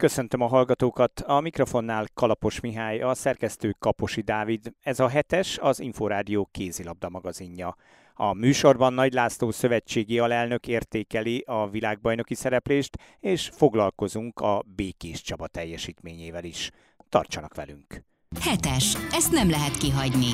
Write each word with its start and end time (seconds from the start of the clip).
Köszöntöm 0.00 0.40
a 0.40 0.46
hallgatókat, 0.46 1.20
a 1.20 1.40
mikrofonnál 1.40 2.06
Kalapos 2.14 2.60
Mihály, 2.60 3.00
a 3.00 3.14
szerkesztő 3.14 3.76
Kaposi 3.78 4.20
Dávid. 4.20 4.72
Ez 4.82 5.00
a 5.00 5.08
hetes, 5.08 5.58
az 5.58 5.80
Inforádió 5.80 6.48
kézilabda 6.52 7.08
magazinja. 7.08 7.76
A 8.14 8.32
műsorban 8.32 8.92
Nagy 8.92 9.12
László 9.12 9.50
szövetségi 9.50 10.18
alelnök 10.18 10.66
értékeli 10.66 11.44
a 11.46 11.68
világbajnoki 11.68 12.34
szereplést, 12.34 12.96
és 13.18 13.50
foglalkozunk 13.52 14.40
a 14.40 14.62
Békés 14.74 15.22
Csaba 15.22 15.46
teljesítményével 15.46 16.44
is. 16.44 16.70
Tartsanak 17.08 17.54
velünk! 17.54 18.02
Hetes, 18.40 18.96
ezt 19.10 19.32
nem 19.32 19.50
lehet 19.50 19.76
kihagyni. 19.76 20.30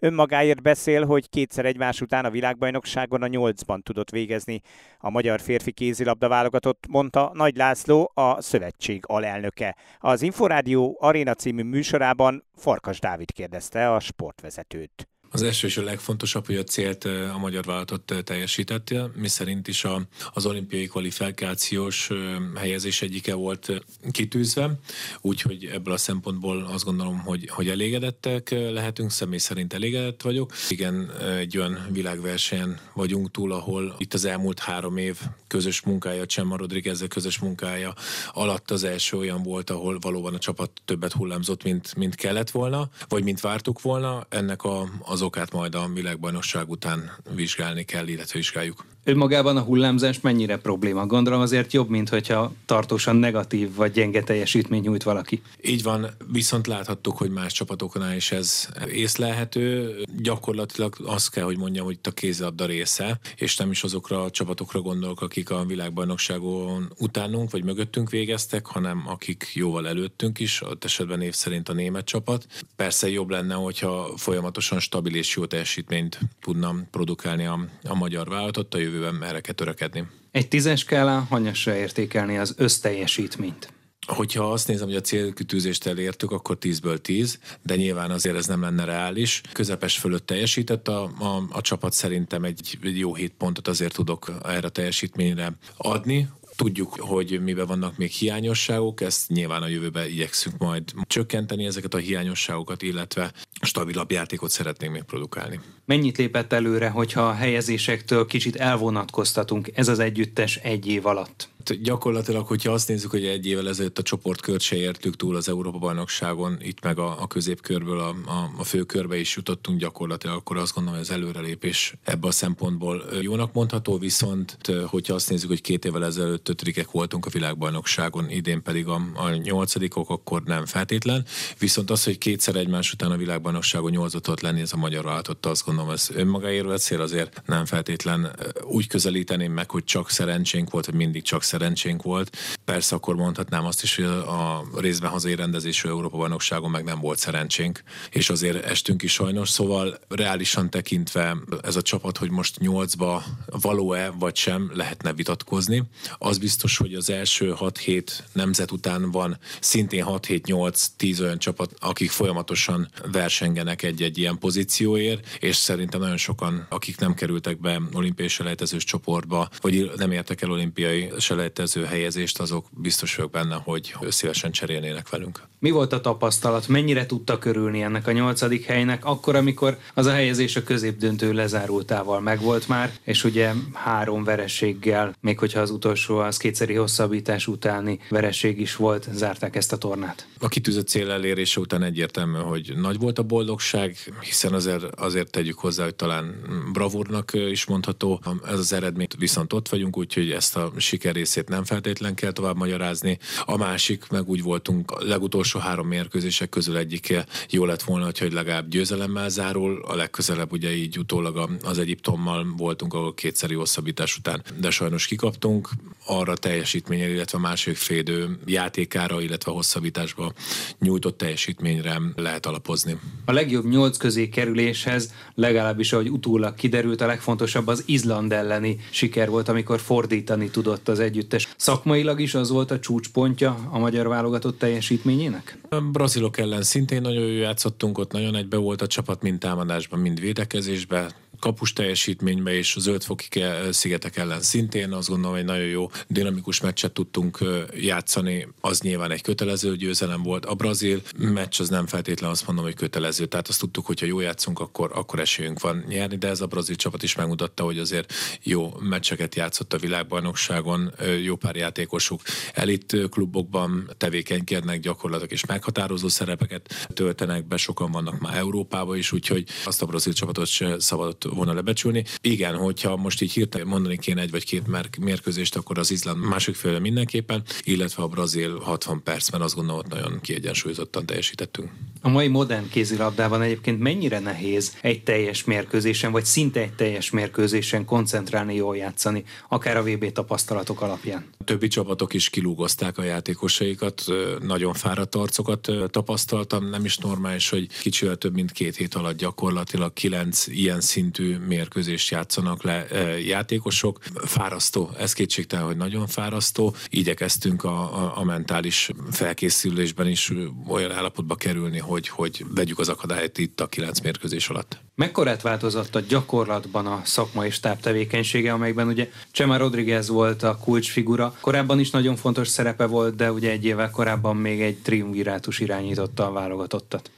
Önmagáért 0.00 0.62
beszél, 0.62 1.04
hogy 1.04 1.28
kétszer 1.28 1.64
egymás 1.64 2.00
után 2.00 2.24
a 2.24 2.30
világbajnokságon 2.30 3.22
a 3.22 3.26
nyolcban 3.26 3.82
tudott 3.82 4.10
végezni. 4.10 4.60
A 4.98 5.10
magyar 5.10 5.40
férfi 5.40 5.72
kézilabda 5.72 6.28
válogatott, 6.28 6.86
mondta 6.88 7.30
Nagy 7.34 7.56
László, 7.56 8.10
a 8.14 8.40
szövetség 8.40 9.04
alelnöke. 9.06 9.76
Az 9.98 10.22
Inforádió 10.22 10.96
Aréna 11.00 11.34
című 11.34 11.62
műsorában 11.62 12.44
Farkas 12.56 13.00
Dávid 13.00 13.32
kérdezte 13.32 13.92
a 13.92 14.00
sportvezetőt. 14.00 15.08
Az 15.30 15.42
első 15.42 15.66
és 15.66 15.76
a 15.76 15.82
legfontosabb, 15.82 16.46
hogy 16.46 16.56
a 16.56 16.64
célt 16.64 17.04
a 17.04 17.38
magyar 17.38 17.64
vállalatot 17.64 18.14
teljesítette, 18.24 19.10
mi 19.14 19.28
szerint 19.28 19.68
is 19.68 19.84
a, 19.84 20.02
az 20.32 20.46
olimpiai 20.46 20.86
kvalifikációs 20.86 22.10
helyezés 22.56 23.02
egyike 23.02 23.34
volt 23.34 23.84
kitűzve, 24.10 24.78
úgyhogy 25.20 25.64
ebből 25.64 25.94
a 25.94 25.96
szempontból 25.96 26.64
azt 26.64 26.84
gondolom, 26.84 27.18
hogy, 27.18 27.48
hogy 27.48 27.68
elégedettek 27.68 28.50
lehetünk, 28.50 29.10
személy 29.10 29.38
szerint 29.38 29.72
elégedett 29.72 30.22
vagyok. 30.22 30.52
Igen, 30.68 31.10
egy 31.38 31.58
olyan 31.58 31.86
világversenyen 31.90 32.78
vagyunk 32.94 33.30
túl, 33.30 33.52
ahol 33.52 33.94
itt 33.98 34.14
az 34.14 34.24
elmúlt 34.24 34.58
három 34.58 34.96
év 34.96 35.18
közös 35.46 35.80
munkája, 35.80 36.26
Csemma 36.26 36.56
Rodriguez 36.56 37.04
közös 37.08 37.38
munkája 37.38 37.94
alatt 38.32 38.70
az 38.70 38.84
első 38.84 39.16
olyan 39.16 39.42
volt, 39.42 39.70
ahol 39.70 39.98
valóban 39.98 40.34
a 40.34 40.38
csapat 40.38 40.70
többet 40.84 41.12
hullámzott, 41.12 41.62
mint, 41.62 41.94
mint 41.94 42.14
kellett 42.14 42.50
volna, 42.50 42.88
vagy 43.08 43.24
mint 43.24 43.40
vártuk 43.40 43.82
volna. 43.82 44.26
Ennek 44.28 44.62
a, 44.62 44.88
az 45.00 45.17
okát 45.22 45.52
majd 45.52 45.74
a 45.74 45.88
világbajnokság 45.92 46.68
után 46.70 47.12
vizsgálni 47.34 47.84
kell, 47.84 48.06
illetve 48.06 48.38
vizsgáljuk. 48.38 48.84
Önmagában 49.08 49.56
a 49.56 49.60
hullámzás 49.60 50.20
mennyire 50.20 50.56
probléma? 50.56 51.06
Gondolom 51.06 51.40
azért 51.40 51.72
jobb, 51.72 51.88
mint 51.88 52.08
hogyha 52.08 52.52
tartósan 52.66 53.16
negatív 53.16 53.74
vagy 53.74 53.92
gyenge 53.92 54.22
teljesítmény 54.22 54.82
nyújt 54.82 55.02
valaki. 55.02 55.42
Így 55.62 55.82
van, 55.82 56.06
viszont 56.32 56.66
láthattuk, 56.66 57.16
hogy 57.16 57.30
más 57.30 57.52
csapatoknál 57.52 58.16
is 58.16 58.32
ez 58.32 58.68
észlelhető. 58.90 59.94
Gyakorlatilag 60.22 60.94
azt 61.04 61.30
kell, 61.30 61.44
hogy 61.44 61.58
mondjam, 61.58 61.84
hogy 61.84 61.98
a 62.02 62.10
kézilabda 62.10 62.66
része, 62.66 63.18
és 63.36 63.56
nem 63.56 63.70
is 63.70 63.82
azokra 63.82 64.22
a 64.22 64.30
csapatokra 64.30 64.80
gondolok, 64.80 65.20
akik 65.20 65.50
a 65.50 65.64
világbajnokságon 65.64 66.92
utánunk 66.98 67.50
vagy 67.50 67.64
mögöttünk 67.64 68.10
végeztek, 68.10 68.66
hanem 68.66 69.02
akik 69.06 69.50
jóval 69.54 69.88
előttünk 69.88 70.38
is, 70.38 70.62
ott 70.62 70.84
esetben 70.84 71.20
év 71.20 71.34
szerint 71.34 71.68
a 71.68 71.72
német 71.72 72.04
csapat. 72.04 72.46
Persze 72.76 73.10
jobb 73.10 73.30
lenne, 73.30 73.54
hogyha 73.54 74.12
folyamatosan 74.16 74.80
stabil 74.80 75.14
és 75.14 75.36
jó 75.36 75.44
teljesítményt 75.44 76.18
tudnam 76.40 76.86
produkálni 76.90 77.46
a, 77.46 77.60
a 77.84 77.94
magyar 77.94 78.28
vállalatot 78.28 78.74
a 78.74 78.78
jövő 78.78 78.96
jövőben 78.98 79.28
erre 79.28 79.40
kell 79.40 79.54
törekedni. 79.54 80.06
Egy 80.30 80.48
tízes 80.48 80.80
skálán 80.80 81.22
hanyasra 81.22 81.76
értékelni 81.76 82.38
az 82.38 82.54
összteljesítményt? 82.56 83.72
Hogyha 84.06 84.52
azt 84.52 84.68
nézem, 84.68 84.86
hogy 84.86 84.96
a 84.96 85.00
célkütőzést 85.00 85.86
elértük, 85.86 86.30
akkor 86.30 86.58
10-ből 86.60 86.98
10, 86.98 87.38
de 87.62 87.76
nyilván 87.76 88.10
azért 88.10 88.36
ez 88.36 88.46
nem 88.46 88.60
lenne 88.60 88.84
reális. 88.84 89.40
Közepes 89.52 89.98
fölött 89.98 90.26
teljesített 90.26 90.88
a, 90.88 91.02
a, 91.02 91.42
a 91.50 91.60
csapat 91.60 91.92
szerintem 91.92 92.44
egy, 92.44 92.78
egy 92.82 92.98
jó 92.98 93.14
hét 93.14 93.34
pontot 93.38 93.68
azért 93.68 93.94
tudok 93.94 94.32
erre 94.44 94.66
a 94.66 94.68
teljesítményre 94.68 95.52
adni. 95.76 96.28
Tudjuk, 96.56 96.94
hogy 97.00 97.42
miben 97.42 97.66
vannak 97.66 97.96
még 97.96 98.10
hiányosságok, 98.10 99.00
ezt 99.00 99.28
nyilván 99.28 99.62
a 99.62 99.68
jövőben 99.68 100.06
igyekszünk 100.06 100.58
majd 100.58 100.92
csökkenteni 101.06 101.64
ezeket 101.64 101.94
a 101.94 101.98
hiányosságokat, 101.98 102.82
illetve 102.82 103.32
stabilabb 103.60 104.10
játékot 104.10 104.50
szeretnénk 104.50 104.92
még 104.92 105.02
produkálni. 105.02 105.60
Mennyit 105.88 106.16
lépett 106.16 106.52
előre, 106.52 106.88
hogyha 106.88 107.28
a 107.28 107.32
helyezésektől 107.32 108.26
kicsit 108.26 108.56
elvonatkoztatunk 108.56 109.70
ez 109.74 109.88
az 109.88 109.98
együttes 109.98 110.56
egy 110.56 110.86
év 110.86 111.06
alatt? 111.06 111.48
gyakorlatilag, 111.74 112.46
hogyha 112.46 112.72
azt 112.72 112.88
nézzük, 112.88 113.10
hogy 113.10 113.24
egy 113.24 113.46
évvel 113.46 113.68
ezelőtt 113.68 113.98
a 113.98 114.02
csoportkört 114.02 114.60
se 114.60 114.76
értük 114.76 115.16
túl 115.16 115.36
az 115.36 115.48
Európa-bajnokságon, 115.48 116.58
itt 116.62 116.82
meg 116.82 116.98
a, 116.98 117.22
a 117.22 117.26
középkörből 117.26 117.98
a, 117.98 118.08
a, 118.08 118.50
a 118.58 118.64
főkörbe 118.64 119.18
is 119.18 119.36
jutottunk 119.36 119.78
gyakorlatilag, 119.78 120.36
akkor 120.36 120.56
azt 120.56 120.74
gondolom, 120.74 120.98
hogy 120.98 121.08
az 121.08 121.14
előrelépés 121.14 121.94
ebből 122.04 122.30
a 122.30 122.32
szempontból 122.32 123.04
jónak 123.20 123.52
mondható, 123.52 123.98
viszont 123.98 124.58
hogyha 124.86 125.14
azt 125.14 125.30
nézzük, 125.30 125.48
hogy 125.48 125.60
két 125.60 125.84
évvel 125.84 126.04
ezelőtt 126.04 126.48
ötödikek 126.48 126.90
voltunk 126.90 127.26
a 127.26 127.30
világbajnokságon, 127.30 128.30
idén 128.30 128.62
pedig 128.62 128.86
a, 128.86 129.00
a 129.14 129.30
nyolcadikok, 129.30 130.10
akkor 130.10 130.42
nem 130.42 130.66
feltétlen. 130.66 131.24
Viszont 131.58 131.90
az, 131.90 132.04
hogy 132.04 132.18
kétszer 132.18 132.56
egymás 132.56 132.92
után 132.92 133.10
a 133.10 133.16
világbajnokságon 133.16 133.90
nyolcatot 133.90 134.40
lenni, 134.40 134.60
ez 134.60 134.72
a 134.72 134.76
magyar 134.76 135.04
váltott, 135.04 135.46
azt 135.46 135.64
gondolom, 135.64 135.77
ez 135.92 136.08
önmagáért 136.12 136.78
cél, 136.78 137.00
azért 137.00 137.42
nem 137.46 137.64
feltétlen 137.64 138.36
úgy 138.62 138.86
közelíteném 138.86 139.52
meg, 139.52 139.70
hogy 139.70 139.84
csak 139.84 140.10
szerencsénk 140.10 140.70
volt, 140.70 140.84
hogy 140.84 140.94
mindig 140.94 141.22
csak 141.22 141.42
szerencsénk 141.42 142.02
volt. 142.02 142.36
Persze 142.64 142.94
akkor 142.94 143.14
mondhatnám 143.14 143.64
azt 143.64 143.82
is, 143.82 143.96
hogy 143.96 144.04
a 144.04 144.64
részben 144.76 145.10
hazai 145.10 145.34
rendezésű 145.34 145.88
Európa-bajnokságon 145.88 146.70
meg 146.70 146.84
nem 146.84 147.00
volt 147.00 147.18
szerencsénk, 147.18 147.82
és 148.10 148.30
azért 148.30 148.64
estünk 148.64 149.02
is 149.02 149.12
sajnos, 149.12 149.50
szóval 149.50 149.98
reálisan 150.08 150.70
tekintve 150.70 151.36
ez 151.62 151.76
a 151.76 151.82
csapat, 151.82 152.18
hogy 152.18 152.30
most 152.30 152.58
nyolcba 152.58 153.24
való-e 153.46 154.10
vagy 154.10 154.36
sem, 154.36 154.70
lehetne 154.74 155.12
vitatkozni. 155.12 155.82
Az 156.18 156.38
biztos, 156.38 156.76
hogy 156.76 156.94
az 156.94 157.10
első 157.10 157.54
6-7 157.60 158.02
nemzet 158.32 158.70
után 158.70 159.10
van 159.10 159.38
szintén 159.60 160.04
6-7-8-10 160.08 161.20
olyan 161.20 161.38
csapat, 161.38 161.74
akik 161.78 162.10
folyamatosan 162.10 162.88
versengenek 163.12 163.82
egy-egy 163.82 164.18
ilyen 164.18 164.38
pozícióért, 164.38 165.36
és 165.40 165.56
szerintem 165.68 166.00
nagyon 166.00 166.16
sokan, 166.16 166.66
akik 166.68 166.98
nem 166.98 167.14
kerültek 167.14 167.60
be 167.60 167.80
olimpiai 167.92 168.28
selejtezős 168.28 168.84
csoportba, 168.84 169.48
vagy 169.60 169.90
nem 169.96 170.12
értek 170.12 170.42
el 170.42 170.50
olimpiai 170.50 171.10
selejtező 171.18 171.84
helyezést, 171.84 172.40
azok 172.40 172.66
biztos 172.70 173.14
vagyok 173.16 173.30
benne, 173.30 173.54
hogy 173.64 173.94
szívesen 174.08 174.50
cserélnének 174.50 175.08
velünk. 175.08 175.42
Mi 175.58 175.70
volt 175.70 175.92
a 175.92 176.00
tapasztalat? 176.00 176.68
Mennyire 176.68 177.06
tudta 177.06 177.38
körülni 177.38 177.82
ennek 177.82 178.06
a 178.06 178.12
nyolcadik 178.12 178.64
helynek, 178.64 179.04
akkor, 179.04 179.36
amikor 179.36 179.78
az 179.94 180.06
a 180.06 180.12
helyezés 180.12 180.56
a 180.56 180.62
középdöntő 180.62 181.32
lezárultával 181.32 182.20
megvolt 182.20 182.68
már, 182.68 182.92
és 183.04 183.24
ugye 183.24 183.52
három 183.72 184.24
vereséggel, 184.24 185.14
még 185.20 185.38
hogyha 185.38 185.60
az 185.60 185.70
utolsó 185.70 186.18
az 186.18 186.36
kétszeri 186.36 186.74
hosszabbítás 186.74 187.46
utáni 187.46 187.98
vereség 188.08 188.60
is 188.60 188.76
volt, 188.76 189.08
zárták 189.12 189.56
ezt 189.56 189.72
a 189.72 189.76
tornát. 189.76 190.26
A 190.40 190.48
kitűzött 190.48 190.88
cél 190.88 191.10
elérése 191.10 191.60
után 191.60 191.82
egyértelmű, 191.82 192.38
hogy 192.38 192.72
nagy 192.76 192.98
volt 192.98 193.18
a 193.18 193.22
boldogság, 193.22 193.96
hiszen 194.20 194.52
azért, 194.52 194.84
azért 194.84 195.30
tegyük 195.30 195.57
hozzá, 195.58 195.84
hogy 195.84 195.94
talán 195.94 196.34
bravúrnak 196.72 197.30
is 197.34 197.66
mondható 197.66 198.20
ez 198.46 198.58
az 198.58 198.72
eredmény, 198.72 199.06
viszont 199.18 199.52
ott 199.52 199.68
vagyunk, 199.68 199.96
úgyhogy 199.96 200.30
ezt 200.30 200.56
a 200.56 200.72
siker 200.76 201.14
részét 201.14 201.48
nem 201.48 201.64
feltétlen 201.64 202.14
kell 202.14 202.32
tovább 202.32 202.56
magyarázni. 202.56 203.18
A 203.44 203.56
másik, 203.56 204.08
meg 204.10 204.28
úgy 204.28 204.42
voltunk 204.42 204.90
a 204.90 205.04
legutolsó 205.04 205.58
három 205.58 205.88
mérkőzések 205.88 206.48
közül 206.48 206.76
egyik 206.76 207.14
jó 207.50 207.64
lett 207.64 207.82
volna, 207.82 208.10
hogy 208.18 208.32
legalább 208.32 208.68
győzelemmel 208.68 209.28
zárul. 209.28 209.84
A 209.86 209.94
legközelebb 209.94 210.52
ugye 210.52 210.74
így 210.74 210.98
utólag 210.98 211.50
az 211.62 211.78
Egyiptommal 211.78 212.46
voltunk, 212.56 212.94
ahol 212.94 213.14
kétszeri 213.14 213.54
hosszabbítás 213.54 214.16
után, 214.16 214.42
de 214.60 214.70
sajnos 214.70 215.06
kikaptunk. 215.06 215.68
Arra 216.10 216.36
teljesítményre, 216.36 217.08
illetve 217.08 217.38
a 217.38 217.40
második 217.40 217.78
félidő 217.78 218.38
játékára, 218.44 219.20
illetve 219.20 219.50
a 219.50 219.54
hosszabbításba 219.54 220.32
nyújtott 220.78 221.18
teljesítményre 221.18 222.00
lehet 222.16 222.46
alapozni. 222.46 222.98
A 223.24 223.32
legjobb 223.32 223.68
nyolc 223.68 223.96
közé 223.96 224.28
kerüléshez, 224.28 225.12
legalábbis 225.34 225.92
ahogy 225.92 226.10
utólag 226.10 226.54
kiderült, 226.54 227.00
a 227.00 227.06
legfontosabb 227.06 227.66
az 227.66 227.82
Izland 227.86 228.32
elleni 228.32 228.76
siker 228.90 229.28
volt, 229.28 229.48
amikor 229.48 229.80
fordítani 229.80 230.50
tudott 230.50 230.88
az 230.88 231.00
együtt 231.00 231.16
együttes. 231.18 231.48
Szakmailag 231.56 232.20
is 232.20 232.34
az 232.34 232.50
volt 232.50 232.70
a 232.70 232.78
csúcspontja 232.78 233.68
a 233.70 233.78
magyar 233.78 234.08
válogatott 234.08 234.58
teljesítményének? 234.58 235.58
A 235.68 235.80
brazilok 235.80 236.38
ellen 236.38 236.62
szintén 236.62 237.00
nagyon 237.00 237.26
jó 237.26 237.38
játszottunk, 237.38 237.98
ott 237.98 238.12
nagyon 238.12 238.34
egybe 238.34 238.56
volt 238.56 238.82
a 238.82 238.86
csapat, 238.86 239.22
mind 239.22 239.38
támadásban, 239.38 240.00
mind 240.00 240.20
védekezésben 240.20 241.10
kapus 241.40 241.72
teljesítménybe 241.72 242.54
és 242.54 242.76
a 242.76 242.80
zöldfoki 242.80 243.42
szigetek 243.70 244.16
ellen 244.16 244.42
szintén. 244.42 244.92
Azt 244.92 245.08
gondolom, 245.08 245.36
hogy 245.36 245.44
nagyon 245.44 245.66
jó 245.66 245.90
dinamikus 246.08 246.60
meccset 246.60 246.92
tudtunk 246.92 247.38
játszani, 247.74 248.48
az 248.60 248.80
nyilván 248.80 249.10
egy 249.10 249.22
kötelező 249.22 249.76
győzelem 249.76 250.22
volt. 250.22 250.46
A 250.46 250.54
brazil 250.54 251.02
meccs 251.16 251.60
az 251.60 251.68
nem 251.68 251.86
feltétlenül 251.86 252.34
azt 252.34 252.46
mondom, 252.46 252.64
hogy 252.64 252.74
kötelező, 252.74 253.26
tehát 253.26 253.48
azt 253.48 253.60
tudtuk, 253.60 253.86
hogy 253.86 254.00
ha 254.00 254.06
jó 254.06 254.20
játszunk, 254.20 254.60
akkor, 254.60 254.90
akkor 254.94 255.20
esélyünk 255.20 255.60
van 255.60 255.84
nyerni, 255.88 256.16
de 256.16 256.28
ez 256.28 256.40
a 256.40 256.46
brazil 256.46 256.76
csapat 256.76 257.02
is 257.02 257.14
megmutatta, 257.14 257.64
hogy 257.64 257.78
azért 257.78 258.12
jó 258.42 258.72
meccseket 258.80 259.34
játszott 259.34 259.72
a 259.72 259.78
világbajnokságon, 259.78 260.92
jó 261.22 261.36
pár 261.36 261.56
játékosuk 261.56 262.20
elit 262.54 262.96
klubokban 263.10 263.90
tevékenykednek 263.96 264.80
gyakorlatok 264.80 265.30
és 265.30 265.44
meghatározó 265.46 266.08
szerepeket 266.08 266.88
töltenek 266.94 267.46
be, 267.46 267.56
sokan 267.56 267.90
vannak 267.90 268.20
már 268.20 268.36
Európában 268.36 268.96
is, 268.96 269.12
úgyhogy 269.12 269.44
azt 269.64 269.82
a 269.82 269.86
brazil 269.86 270.12
csapatot 270.12 270.46
se 270.46 270.80
szabadott 270.80 271.27
volna 271.34 271.52
lebecsülni. 271.52 272.04
Igen, 272.20 272.56
hogyha 272.56 272.96
most 272.96 273.22
így 273.22 273.32
hirtelen 273.32 273.66
mondani 273.66 273.98
kéne 273.98 274.20
egy 274.20 274.30
vagy 274.30 274.44
két 274.44 274.62
mérkőzést, 274.98 275.56
akkor 275.56 275.78
az 275.78 275.90
Izland 275.90 276.24
másik 276.24 276.54
féle 276.54 276.78
mindenképpen, 276.78 277.42
illetve 277.62 278.02
a 278.02 278.08
Brazil 278.08 278.58
60 278.58 279.02
percben 279.02 279.40
azt 279.40 279.54
gondolom, 279.54 279.80
hogy 279.80 279.98
nagyon 279.98 280.20
kiegyensúlyozottan 280.20 281.06
teljesítettünk. 281.06 281.70
A 282.00 282.08
mai 282.08 282.28
modern 282.28 282.68
kézilabdában 282.68 283.42
egyébként 283.42 283.80
mennyire 283.80 284.18
nehéz 284.18 284.76
egy 284.82 285.02
teljes 285.02 285.44
mérkőzésen, 285.44 286.12
vagy 286.12 286.24
szinte 286.24 286.60
egy 286.60 286.72
teljes 286.72 287.10
mérkőzésen 287.10 287.84
koncentrálni, 287.84 288.54
jól 288.54 288.76
játszani, 288.76 289.24
akár 289.48 289.76
a 289.76 289.82
VB 289.82 290.12
tapasztalatok 290.12 290.80
alapján? 290.80 291.26
A 291.38 291.44
többi 291.44 291.68
csapatok 291.68 292.14
is 292.14 292.30
kilúgozták 292.30 292.98
a 292.98 293.02
játékosaikat, 293.02 294.04
nagyon 294.40 294.74
fáradt 294.74 295.14
arcokat 295.14 295.70
tapasztaltam, 295.90 296.68
nem 296.68 296.84
is 296.84 296.96
normális, 296.96 297.48
hogy 297.48 297.66
kicsivel 297.80 298.16
több 298.16 298.34
mint 298.34 298.52
két 298.52 298.76
hét 298.76 298.94
alatt 298.94 299.16
gyakorlatilag 299.16 299.92
kilenc 299.92 300.46
ilyen 300.46 300.80
szintű 300.80 301.17
mérkőzést 301.46 302.10
játszanak 302.10 302.62
le 302.62 302.86
játékosok. 303.26 303.98
Fárasztó, 304.24 304.90
ez 304.98 305.12
kétségtelen, 305.12 305.66
hogy 305.66 305.76
nagyon 305.76 306.06
fárasztó. 306.06 306.74
Igyekeztünk 306.88 307.64
a, 307.64 308.04
a, 308.04 308.12
a 308.16 308.24
mentális 308.24 308.90
felkészülésben 309.10 310.08
is 310.08 310.32
olyan 310.68 310.92
állapotba 310.92 311.34
kerülni, 311.34 311.78
hogy, 311.78 312.08
hogy 312.08 312.44
vegyük 312.54 312.78
az 312.78 312.88
akadályt 312.88 313.38
itt 313.38 313.60
a 313.60 313.66
kilenc 313.66 314.00
mérkőzés 314.00 314.48
alatt. 314.48 314.78
Mekkorát 314.94 315.42
változott 315.42 315.94
a 315.94 316.00
gyakorlatban 316.00 316.86
a 316.86 317.00
szakmai 317.04 317.50
stáb 317.50 317.80
tevékenysége, 317.80 318.52
amelyben 318.52 318.86
ugye 318.86 319.10
Csema 319.30 319.56
Rodriguez 319.56 320.08
volt 320.08 320.42
a 320.42 320.56
kulcsfigura. 320.56 321.36
Korábban 321.40 321.80
is 321.80 321.90
nagyon 321.90 322.16
fontos 322.16 322.48
szerepe 322.48 322.86
volt, 322.86 323.16
de 323.16 323.32
ugye 323.32 323.50
egy 323.50 323.64
évvel 323.64 323.90
korábban 323.90 324.36
még 324.36 324.60
egy 324.60 324.76
triumvirátus 324.76 325.60
irányította 325.60 326.26
a 326.26 326.32
válogatottat. 326.32 327.10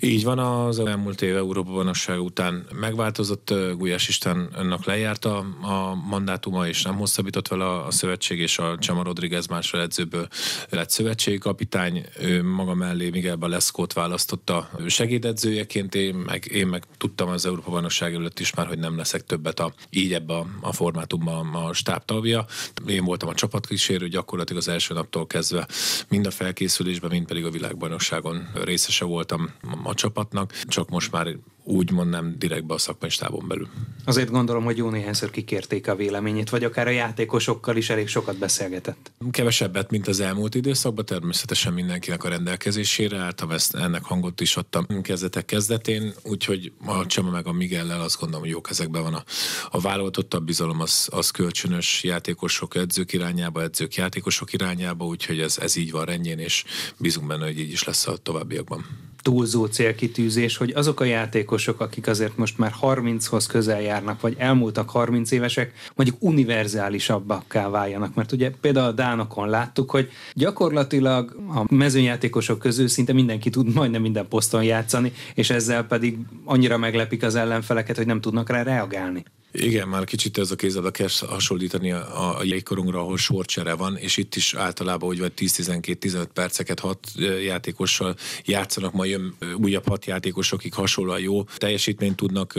Így 0.00 0.24
van, 0.24 0.38
az 0.38 0.78
elmúlt 0.78 1.22
év 1.22 1.36
Európa 1.36 1.70
bajnokság 1.70 2.20
után 2.20 2.66
megváltozott, 2.80 3.54
Gulyás 3.76 4.08
Istennek 4.08 4.84
lejárt 4.84 5.24
a, 5.24 5.38
a 5.62 5.94
mandátuma, 5.94 6.68
és 6.68 6.82
nem 6.82 6.96
hosszabbított 6.96 7.48
vele 7.48 7.64
a, 7.64 7.86
a 7.86 7.90
szövetség, 7.90 8.38
és 8.38 8.58
a 8.58 8.78
Csama 8.78 9.02
Rodriguez 9.02 9.46
másfél 9.46 9.80
edzőből 9.80 10.28
lett 10.68 10.90
szövetségi 10.90 11.38
kapitány. 11.38 12.06
Ő 12.20 12.42
maga 12.42 12.74
mellé 12.74 13.10
Miguel 13.10 13.36
Baleszkót 13.36 13.92
választotta 13.92 14.70
segédedzőjeként, 14.86 15.94
én 15.94 16.14
meg, 16.14 16.46
én 16.52 16.66
meg 16.66 16.84
tudtam 16.96 17.28
az 17.28 17.46
Európa 17.46 17.70
bajnokság 17.70 18.14
előtt 18.14 18.38
is 18.38 18.54
már, 18.54 18.66
hogy 18.66 18.78
nem 18.78 18.96
leszek 18.96 19.24
többet 19.24 19.60
a, 19.60 19.72
így 19.90 20.12
ebbe 20.12 20.34
a, 20.34 20.46
a 20.60 20.72
formátumban 20.72 21.54
a 21.54 21.72
stábtagja. 21.72 22.46
Én 22.86 23.04
voltam 23.04 23.28
a 23.28 23.34
csapatkísérő 23.34 24.08
gyakorlatilag 24.08 24.60
az 24.60 24.68
első 24.68 24.94
naptól 24.94 25.26
kezdve, 25.26 25.68
mind 26.08 26.26
a 26.26 26.30
felkészülésben, 26.30 27.10
mind 27.10 27.26
pedig 27.26 27.44
a 27.44 27.50
világbajnokságon 27.50 28.48
részese 28.64 29.04
voltam 29.04 29.50
a 29.82 29.94
csapatnak, 29.94 30.52
csak 30.66 30.88
most 30.88 31.12
már 31.12 31.36
úgymond 31.68 32.10
nem 32.10 32.34
direktbe 32.38 32.74
a 32.74 32.78
szakmai 32.78 33.10
stábon 33.10 33.48
belül. 33.48 33.68
Azért 34.04 34.30
gondolom, 34.30 34.64
hogy 34.64 34.76
jó 34.76 34.90
néhányszor 34.90 35.30
kikérték 35.30 35.88
a 35.88 35.96
véleményét, 35.96 36.50
vagy 36.50 36.64
akár 36.64 36.86
a 36.86 36.90
játékosokkal 36.90 37.76
is 37.76 37.90
elég 37.90 38.08
sokat 38.08 38.38
beszélgetett. 38.38 39.12
Kevesebbet, 39.30 39.90
mint 39.90 40.08
az 40.08 40.20
elmúlt 40.20 40.54
időszakban, 40.54 41.04
természetesen 41.04 41.72
mindenkinek 41.72 42.24
a 42.24 42.28
rendelkezésére 42.28 43.32
ezt 43.48 43.74
ennek 43.74 44.04
hangot 44.04 44.40
is 44.40 44.56
adtam 44.56 44.86
kezdetek 45.02 45.44
kezdetén, 45.44 46.12
úgyhogy 46.22 46.72
a 46.84 47.06
Csama 47.06 47.30
meg 47.30 47.46
a 47.46 47.52
Miguellel 47.52 48.00
azt 48.00 48.18
gondolom, 48.18 48.42
hogy 48.42 48.52
jó 48.52 48.60
kezekben 48.60 49.02
van 49.02 49.14
a, 49.14 49.24
a 49.70 49.80
válogatottabb 49.80 50.44
bizalom, 50.44 50.80
az, 50.80 51.08
az 51.10 51.30
kölcsönös 51.30 52.02
játékosok 52.04 52.74
edzők 52.74 53.12
irányába, 53.12 53.62
edzők 53.62 53.94
játékosok 53.94 54.52
irányába, 54.52 55.04
úgyhogy 55.04 55.40
ez, 55.40 55.58
ez 55.58 55.76
így 55.76 55.90
van 55.90 56.04
rendjén, 56.04 56.38
és 56.38 56.64
bízunk 56.98 57.26
benne, 57.26 57.44
hogy 57.44 57.58
így 57.58 57.72
is 57.72 57.84
lesz 57.84 58.06
a 58.06 58.16
továbbiakban 58.16 58.84
túlzó 59.22 59.66
célkitűzés, 59.66 60.56
hogy 60.56 60.72
azok 60.74 61.00
a 61.00 61.04
játékosok, 61.04 61.80
akik 61.80 62.06
azért 62.06 62.36
most 62.36 62.58
már 62.58 62.72
30-hoz 62.80 63.46
közel 63.46 63.80
járnak, 63.80 64.20
vagy 64.20 64.34
elmúltak 64.38 64.90
30 64.90 65.30
évesek, 65.30 65.72
mondjuk 65.94 66.22
univerzálisabbakká 66.22 67.68
váljanak. 67.68 68.14
Mert 68.14 68.32
ugye 68.32 68.50
például 68.60 68.86
a 68.86 68.92
Dánokon 68.92 69.48
láttuk, 69.48 69.90
hogy 69.90 70.10
gyakorlatilag 70.34 71.36
a 71.54 71.74
mezőnyjátékosok 71.74 72.58
közül 72.58 72.88
szinte 72.88 73.12
mindenki 73.12 73.50
tud 73.50 73.74
majdnem 73.74 74.02
minden 74.02 74.28
poszton 74.28 74.64
játszani, 74.64 75.12
és 75.34 75.50
ezzel 75.50 75.84
pedig 75.84 76.18
annyira 76.44 76.78
meglepik 76.78 77.22
az 77.22 77.34
ellenfeleket, 77.34 77.96
hogy 77.96 78.06
nem 78.06 78.20
tudnak 78.20 78.50
rá 78.50 78.62
reagálni. 78.62 79.24
Igen, 79.60 79.88
már 79.88 80.04
kicsit 80.04 80.38
ez 80.38 80.50
a 80.50 80.56
kézzel 80.56 80.90
kell 80.90 81.08
hasonlítani 81.28 81.92
a, 81.92 82.38
a 82.38 82.42
jégkorunkra, 82.42 83.00
ahol 83.00 83.16
sorcsere 83.16 83.74
van, 83.74 83.96
és 83.96 84.16
itt 84.16 84.34
is 84.34 84.54
általában, 84.54 85.08
hogy 85.08 85.18
vagy 85.18 85.32
10-12-15 85.36 86.26
perceket 86.32 86.80
hat 86.80 86.98
játékossal 87.44 88.16
játszanak, 88.44 88.92
majd 88.92 89.10
jön 89.10 89.34
újabb 89.56 89.88
hat 89.88 90.06
játékos, 90.06 90.52
akik 90.52 90.74
hasonlóan 90.74 91.20
jó 91.20 91.44
teljesítményt 91.56 92.16
tudnak 92.16 92.54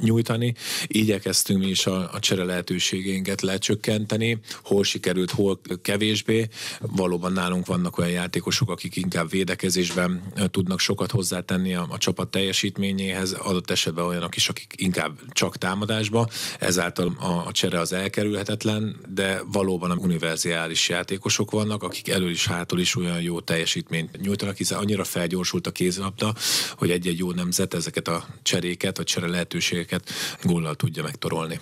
nyújtani. 0.00 0.54
Igyekeztünk 0.86 1.60
mi 1.60 1.66
is 1.66 1.86
a, 1.86 2.12
a 2.12 2.18
csere 2.18 2.44
lehetőségénket 2.44 3.40
lecsökkenteni, 3.40 4.38
hol 4.62 4.84
sikerült, 4.84 5.30
hol 5.30 5.60
kevésbé. 5.82 6.48
Valóban 6.80 7.32
nálunk 7.32 7.66
vannak 7.66 7.98
olyan 7.98 8.10
játékosok, 8.10 8.70
akik 8.70 8.96
inkább 8.96 9.30
védekezésben 9.30 10.22
tudnak 10.50 10.80
sokat 10.80 11.10
hozzátenni 11.10 11.74
a, 11.74 11.86
a 11.90 11.98
csapat 11.98 12.30
teljesítményéhez, 12.30 13.32
adott 13.32 13.70
esetben 13.70 14.04
olyanok 14.04 14.36
is, 14.36 14.48
akik 14.48 14.74
inkább 14.76 15.18
csak 15.32 15.56
támadásba 15.56 16.28
ezáltal 16.58 17.16
a, 17.20 17.46
a 17.46 17.52
csere 17.52 17.80
az 17.80 17.92
elkerülhetetlen, 17.92 18.96
de 19.14 19.42
valóban 19.52 19.90
a 19.90 19.94
univerzális 19.94 20.88
játékosok 20.88 21.50
vannak, 21.50 21.82
akik 21.82 22.08
elől 22.08 22.30
is 22.30 22.46
hátul 22.46 22.80
is 22.80 22.96
olyan 22.96 23.20
jó 23.20 23.40
teljesítményt 23.40 24.20
nyújtanak, 24.20 24.56
hiszen 24.56 24.78
annyira 24.78 25.04
felgyorsult 25.04 25.66
a 25.66 25.70
kézlabda, 25.70 26.34
hogy 26.76 26.90
egy-egy 26.90 27.18
jó 27.18 27.32
nemzet 27.32 27.74
ezeket 27.74 28.08
a 28.08 28.24
cseréket, 28.42 28.98
a 28.98 29.04
csere 29.04 29.26
lehetőségeket 29.26 30.10
góllal 30.42 30.74
tudja 30.74 31.02
megtorolni 31.02 31.60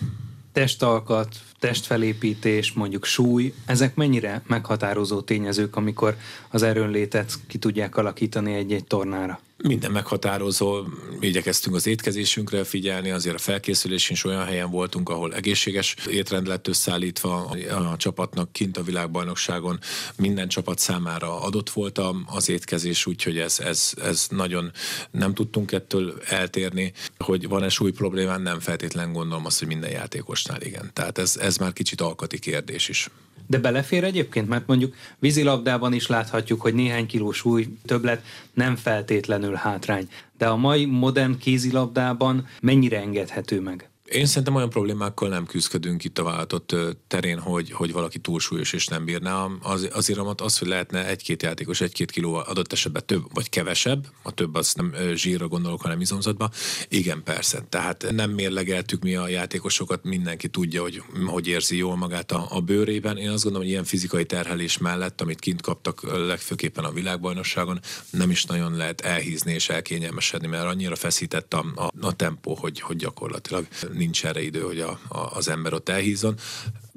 testalkat, 0.53 1.37
testfelépítés, 1.59 2.73
mondjuk 2.73 3.05
súly, 3.05 3.55
ezek 3.67 3.94
mennyire 3.94 4.43
meghatározó 4.47 5.21
tényezők, 5.21 5.77
amikor 5.77 6.17
az 6.50 6.62
erőnlétet 6.62 7.35
ki 7.47 7.59
tudják 7.59 7.97
alakítani 7.97 8.55
egy-egy 8.55 8.85
tornára? 8.85 9.41
Minden 9.62 9.91
meghatározó, 9.91 10.85
igyekeztünk 11.21 11.77
az 11.77 11.87
étkezésünkre 11.87 12.65
figyelni, 12.65 13.11
azért 13.11 13.35
a 13.35 13.39
felkészülés 13.39 14.11
is 14.11 14.25
olyan 14.25 14.45
helyen 14.45 14.71
voltunk, 14.71 15.09
ahol 15.09 15.35
egészséges 15.35 15.97
étrend 16.11 16.47
lett 16.47 16.69
összeállítva 16.69 17.45
a 17.69 17.97
csapatnak 17.97 18.53
kint 18.53 18.77
a 18.77 18.83
világbajnokságon. 18.83 19.79
Minden 20.17 20.49
csapat 20.49 20.79
számára 20.79 21.41
adott 21.41 21.71
volt 21.71 22.01
az 22.27 22.49
étkezés, 22.49 23.07
úgyhogy 23.07 23.39
ez, 23.39 23.59
ez, 23.59 23.93
ez 24.03 24.27
nagyon 24.31 24.73
nem 25.11 25.35
tudtunk 25.35 25.73
ettől 25.73 26.15
eltérni. 26.27 26.93
Hogy 27.19 27.49
van-e 27.49 27.69
súly 27.69 27.91
problémán, 27.91 28.43
nem 28.43 28.61
feltétlen 28.61 29.13
gondolom 29.13 29.47
azt, 29.47 29.59
hogy 29.59 29.69
minden 29.69 29.91
játékosnál 29.91 30.63
igen. 30.63 30.91
Tehát 30.93 31.19
ez, 31.19 31.37
ez 31.37 31.56
már 31.56 31.73
kicsit 31.73 32.01
alkati 32.01 32.39
kérdés 32.39 32.89
is. 32.89 33.09
De 33.50 33.58
belefér 33.58 34.05
egyébként, 34.05 34.49
mert 34.49 34.67
mondjuk 34.67 34.94
vízilabdában 35.19 35.93
is 35.93 36.06
láthatjuk, 36.06 36.61
hogy 36.61 36.75
néhány 36.75 37.06
kiló 37.06 37.32
súly 37.32 37.69
többlet 37.84 38.22
nem 38.55 38.77
feltétlenül 38.77 39.55
hátrány. 39.55 40.08
De 40.39 40.46
a 40.46 40.56
mai 40.56 40.84
modern 40.84 41.39
kézilabdában 41.39 42.46
mennyire 42.60 43.01
engedhető 43.01 43.60
meg? 43.60 43.90
Én 44.10 44.26
szerintem 44.26 44.55
olyan 44.55 44.70
problémákkal 44.70 45.29
nem 45.29 45.46
küzdködünk 45.46 46.05
itt 46.05 46.19
a 46.19 46.22
vállalatot 46.22 46.74
terén, 47.06 47.38
hogy, 47.38 47.70
hogy 47.70 47.93
valaki 47.93 48.19
túlsúlyos 48.19 48.72
és 48.72 48.86
nem 48.86 49.05
bírná 49.05 49.46
az, 49.93 50.08
iramat. 50.08 50.40
Az, 50.40 50.58
hogy 50.58 50.69
lehetne 50.69 51.06
egy-két 51.06 51.43
játékos 51.43 51.81
egy-két 51.81 52.10
kiló 52.10 52.34
adott 52.34 52.72
esetben 52.72 53.02
több 53.06 53.22
vagy 53.34 53.48
kevesebb, 53.48 54.06
a 54.22 54.31
több 54.31 54.55
az 54.55 54.74
nem 54.74 54.94
zsírra 55.14 55.48
gondolok, 55.48 55.82
hanem 55.82 56.00
izomzatba. 56.00 56.50
Igen, 56.88 57.22
persze. 57.22 57.62
Tehát 57.69 58.06
nem 58.10 58.31
mérlegeltük 58.31 59.02
mi 59.02 59.14
a 59.14 59.29
játékosokat, 59.29 60.05
mindenki 60.05 60.48
tudja, 60.48 60.82
hogy 60.82 61.02
hogy 61.26 61.46
érzi 61.46 61.76
jól 61.76 61.96
magát 61.96 62.32
a, 62.32 62.46
a 62.50 62.60
bőrében. 62.60 63.17
Én 63.17 63.31
azt 63.31 63.43
gondolom, 63.43 63.67
hogy 63.67 63.72
ilyen 63.72 63.84
fizikai 63.84 64.24
terhelés 64.24 64.79
mellett, 64.79 65.20
amit 65.20 65.40
kint 65.40 65.60
kaptak 65.62 66.26
legfőképpen 66.26 66.84
a 66.84 66.93
világbajnokságon, 66.93 67.81
nem 68.10 68.31
is 68.31 68.44
nagyon 68.44 68.76
lehet 68.76 69.00
elhízni 69.00 69.52
és 69.52 69.69
elkényelmesedni, 69.69 70.46
mert 70.46 70.64
annyira 70.64 70.96
feszített 70.96 71.55
a, 71.55 71.64
a, 71.74 71.90
a 72.00 72.12
tempó, 72.12 72.55
hogy, 72.55 72.81
hogy 72.81 72.96
gyakorlatilag 72.96 73.67
nincs 74.01 74.25
erre 74.25 74.43
idő, 74.43 74.61
hogy 74.61 74.81
a, 74.81 75.01
a, 75.09 75.19
az 75.19 75.49
ember 75.49 75.73
ott 75.73 75.89
elhízon. 75.89 76.35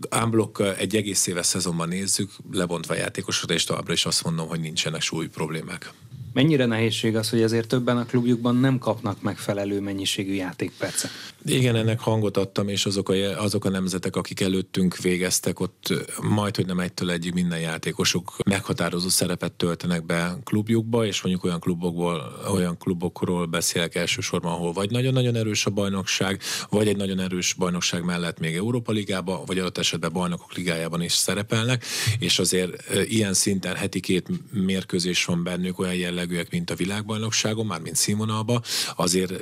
Ámblok 0.10 0.62
egy 0.78 0.96
egész 0.96 1.28
éves 1.28 1.46
szezonban 1.46 1.88
nézzük, 1.88 2.32
lebontva 2.52 2.96
játékosot, 2.96 3.52
és 3.52 3.64
továbbra 3.64 3.94
is 3.94 4.06
azt 4.06 4.24
mondom, 4.24 4.48
hogy 4.48 4.60
nincsenek 4.60 5.02
súly 5.02 5.28
problémák. 5.28 5.92
Mennyire 6.34 6.66
nehézség 6.66 7.16
az, 7.16 7.30
hogy 7.30 7.44
azért 7.44 7.68
többen 7.68 7.98
a 7.98 8.06
klubjukban 8.06 8.56
nem 8.56 8.78
kapnak 8.78 9.22
megfelelő 9.22 9.80
mennyiségű 9.80 10.34
játékpercet? 10.34 11.12
Igen, 11.46 11.76
ennek 11.76 12.00
hangot 12.00 12.38
adtam, 12.38 12.68
és 12.68 12.86
azok 12.86 13.10
a, 13.10 13.42
azok 13.44 13.66
a 13.66 13.70
nemzetek, 13.70 14.16
akik 14.16 14.42
előttünk 14.42 14.98
végeztek, 14.98 15.60
ott 15.60 15.94
majd, 16.22 16.56
hogy 16.56 16.66
nem 16.66 16.80
egytől 16.80 17.12
egyig 17.12 17.34
minden 17.34 17.60
játékosok 17.60 18.38
meghatározó 18.46 19.10
szerepet 19.10 19.52
töltenek 19.52 20.06
be 20.06 20.38
klubjukba, 20.44 21.06
és 21.06 21.22
mondjuk 21.22 21.44
olyan 21.44 21.60
klubokból, 21.60 22.40
olyan 22.52 22.78
klubokról 22.78 23.46
beszélek 23.46 23.96
elsősorban, 23.96 24.52
ahol 24.52 24.74
vagy 24.74 24.92
nagyon-nagyon 24.92 25.36
erős 25.36 25.66
a 25.66 25.70
bajnokság, 25.70 26.42
vagy 26.70 26.88
egy 26.88 26.98
nagyon 26.98 27.20
erős 27.20 27.54
bajnokság 27.54 28.04
mellett 28.04 28.40
még 28.40 28.56
Európa 28.56 28.92
Ligába, 28.92 29.44
vagy 29.46 29.60
adott 29.60 29.78
esetben 29.78 30.14
bajnokok 30.14 30.54
ligájában 30.54 31.02
is 31.02 31.14
szerepelnek, 31.14 31.86
és 32.20 32.40
azért 32.40 32.94
ilyen 33.10 33.34
szinten 33.34 33.76
heti 33.76 34.00
két 34.00 34.28
mérkőzés 34.52 35.26
van 35.26 35.44
bennük 35.44 35.80
olyan 35.80 35.96
jelleg 35.96 36.23
jellegűek, 36.24 36.52
mint 36.52 36.70
a 36.70 36.76
világbajnokságon, 36.76 37.66
már 37.66 37.80
mint 37.80 37.96
színvonalba, 37.96 38.62
azért 38.96 39.34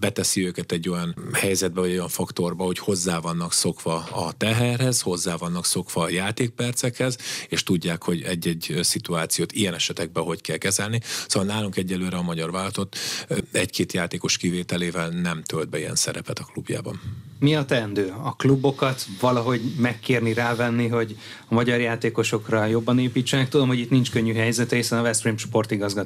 beteszi 0.00 0.46
őket 0.46 0.72
egy 0.72 0.88
olyan 0.88 1.14
helyzetbe, 1.32 1.80
vagy 1.80 1.90
olyan 1.90 2.08
faktorba, 2.08 2.64
hogy 2.64 2.78
hozzá 2.78 3.18
vannak 3.18 3.52
szokva 3.52 3.94
a 3.94 4.32
teherhez, 4.32 5.00
hozzá 5.00 5.36
vannak 5.36 5.66
szokva 5.66 6.02
a 6.02 6.08
játékpercekhez, 6.08 7.16
és 7.48 7.62
tudják, 7.62 8.02
hogy 8.02 8.22
egy-egy 8.22 8.78
szituációt 8.80 9.52
ilyen 9.52 9.74
esetekben 9.74 10.24
hogy 10.24 10.40
kell 10.40 10.56
kezelni. 10.56 11.00
Szóval 11.28 11.48
nálunk 11.48 11.76
egyelőre 11.76 12.16
a 12.16 12.22
magyar 12.22 12.50
váltott 12.50 12.96
egy-két 13.52 13.92
játékos 13.92 14.36
kivételével 14.36 15.08
nem 15.08 15.42
tölt 15.42 15.68
be 15.68 15.78
ilyen 15.78 15.94
szerepet 15.94 16.38
a 16.38 16.44
klubjában. 16.44 17.00
Mi 17.38 17.54
a 17.54 17.64
teendő? 17.64 18.12
A 18.22 18.36
klubokat 18.36 19.06
valahogy 19.20 19.60
megkérni, 19.76 20.32
rávenni, 20.32 20.86
hogy 20.86 21.16
a 21.48 21.54
magyar 21.54 21.80
játékosokra 21.80 22.66
jobban 22.66 22.98
építsenek? 22.98 23.48
Tudom, 23.48 23.68
hogy 23.68 23.78
itt 23.78 23.90
nincs 23.90 24.10
könnyű 24.10 24.32
helyzet, 24.34 24.70
hiszen 24.70 24.98
a 24.98 25.02
West 25.02 25.22
Ham 25.22 25.36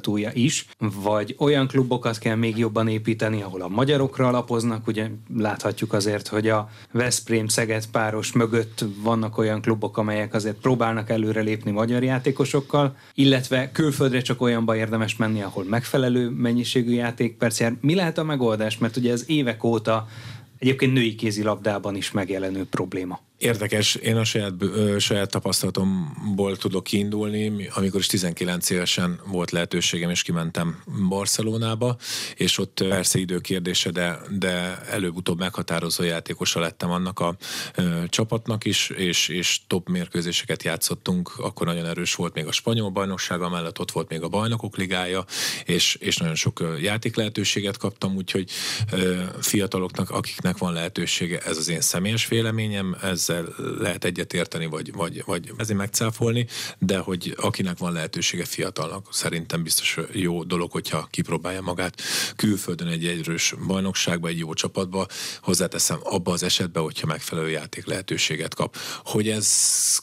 sportigazgatója 0.07 0.31
is. 0.33 0.65
Vagy 0.77 1.35
olyan 1.39 1.67
klubokat 1.67 2.17
kell 2.17 2.35
még 2.35 2.57
jobban 2.57 2.87
építeni, 2.87 3.41
ahol 3.41 3.61
a 3.61 3.67
magyarokra 3.67 4.27
alapoznak. 4.27 4.87
Ugye 4.87 5.09
láthatjuk 5.37 5.93
azért, 5.93 6.27
hogy 6.27 6.47
a 6.47 6.69
Veszprém 6.91 7.47
Szeged 7.47 7.85
páros 7.87 8.31
mögött 8.31 8.85
vannak 9.03 9.37
olyan 9.37 9.61
klubok, 9.61 9.97
amelyek 9.97 10.33
azért 10.33 10.55
próbálnak 10.55 11.09
előrelépni 11.09 11.71
magyar 11.71 12.03
játékosokkal, 12.03 12.95
illetve 13.13 13.71
külföldre 13.71 14.21
csak 14.21 14.41
olyanba 14.41 14.75
érdemes 14.75 15.15
menni, 15.15 15.41
ahol 15.41 15.63
megfelelő 15.63 16.29
mennyiségű 16.29 16.91
játékperc 16.91 17.59
jár. 17.59 17.75
Mi 17.81 17.95
lehet 17.95 18.17
a 18.17 18.23
megoldás? 18.23 18.77
Mert 18.77 18.97
ugye 18.97 19.11
ez 19.11 19.23
évek 19.27 19.63
óta 19.63 20.07
egyébként 20.59 20.93
női 20.93 21.15
kézilabdában 21.15 21.95
is 21.95 22.11
megjelenő 22.11 22.65
probléma. 22.65 23.19
Érdekes, 23.37 23.95
én 23.95 24.17
a 24.17 24.23
saját, 24.23 24.53
ö, 24.59 24.99
saját 24.99 25.31
tapasztalatomból 25.31 26.57
tudok 26.57 26.83
kiindulni, 26.83 27.69
amikor 27.73 27.99
is 27.99 28.05
19 28.07 28.69
évesen 28.69 29.19
volt 29.25 29.51
lehetőségem, 29.51 30.09
és 30.09 30.21
kimentem 30.21 30.83
Barcelonába, 31.09 31.97
és 32.35 32.57
ott 32.57 32.83
persze 32.89 33.19
időkérdése, 33.19 33.91
de, 33.91 34.19
de 34.29 34.81
előbb-utóbb 34.89 35.39
meghatározó 35.39 36.03
játékosa 36.03 36.59
lettem 36.59 36.91
annak 36.91 37.19
a 37.19 37.35
ö, 37.75 38.03
csapatnak 38.09 38.65
is, 38.65 38.89
és, 38.89 39.27
és 39.27 39.59
top 39.67 39.89
mérkőzéseket 39.89 40.63
játszottunk, 40.63 41.31
akkor 41.37 41.67
nagyon 41.67 41.85
erős 41.85 42.15
volt 42.15 42.33
még 42.33 42.45
a 42.45 42.51
spanyol 42.51 42.89
bajnoksága 42.89 43.49
mellett, 43.49 43.79
ott 43.79 43.91
volt 43.91 44.09
még 44.09 44.21
a 44.21 44.27
bajnokok 44.27 44.77
ligája, 44.77 45.25
és, 45.65 45.95
és 45.95 46.17
nagyon 46.17 46.35
sok 46.35 46.77
játék 46.81 47.15
lehetőséget 47.15 47.77
kaptam, 47.77 48.15
úgyhogy 48.15 48.49
ö, 48.91 49.23
fiataloknak, 49.41 50.09
akiknek 50.09 50.57
van 50.57 50.73
lehetősége, 50.73 51.39
ez 51.39 51.57
az 51.57 51.67
én 51.67 51.81
személyes 51.81 52.27
véleményem, 52.27 52.97
ez 53.01 53.26
ezzel 53.29 53.53
lehet 53.79 54.03
egyetérteni, 54.03 54.65
vagy, 54.65 54.93
vagy, 54.93 55.23
vagy 55.25 55.51
ezért 55.57 55.77
megcáfolni, 55.77 56.47
de 56.79 56.97
hogy 56.97 57.35
akinek 57.37 57.77
van 57.77 57.91
lehetősége 57.91 58.45
fiatalnak, 58.45 59.07
szerintem 59.13 59.63
biztos 59.63 59.97
jó 60.11 60.43
dolog, 60.43 60.71
hogyha 60.71 61.07
kipróbálja 61.11 61.61
magát 61.61 62.01
külföldön 62.35 62.87
egy 62.87 63.05
egyrős 63.05 63.53
bajnokságba, 63.67 64.27
egy 64.27 64.37
jó 64.37 64.53
csapatba, 64.53 65.07
hozzáteszem 65.41 65.99
abba 66.03 66.31
az 66.31 66.43
esetben, 66.43 66.83
hogyha 66.83 67.07
megfelelő 67.07 67.49
játék 67.49 67.85
lehetőséget 67.85 68.55
kap. 68.55 68.77
Hogy 69.03 69.29
ez 69.29 69.47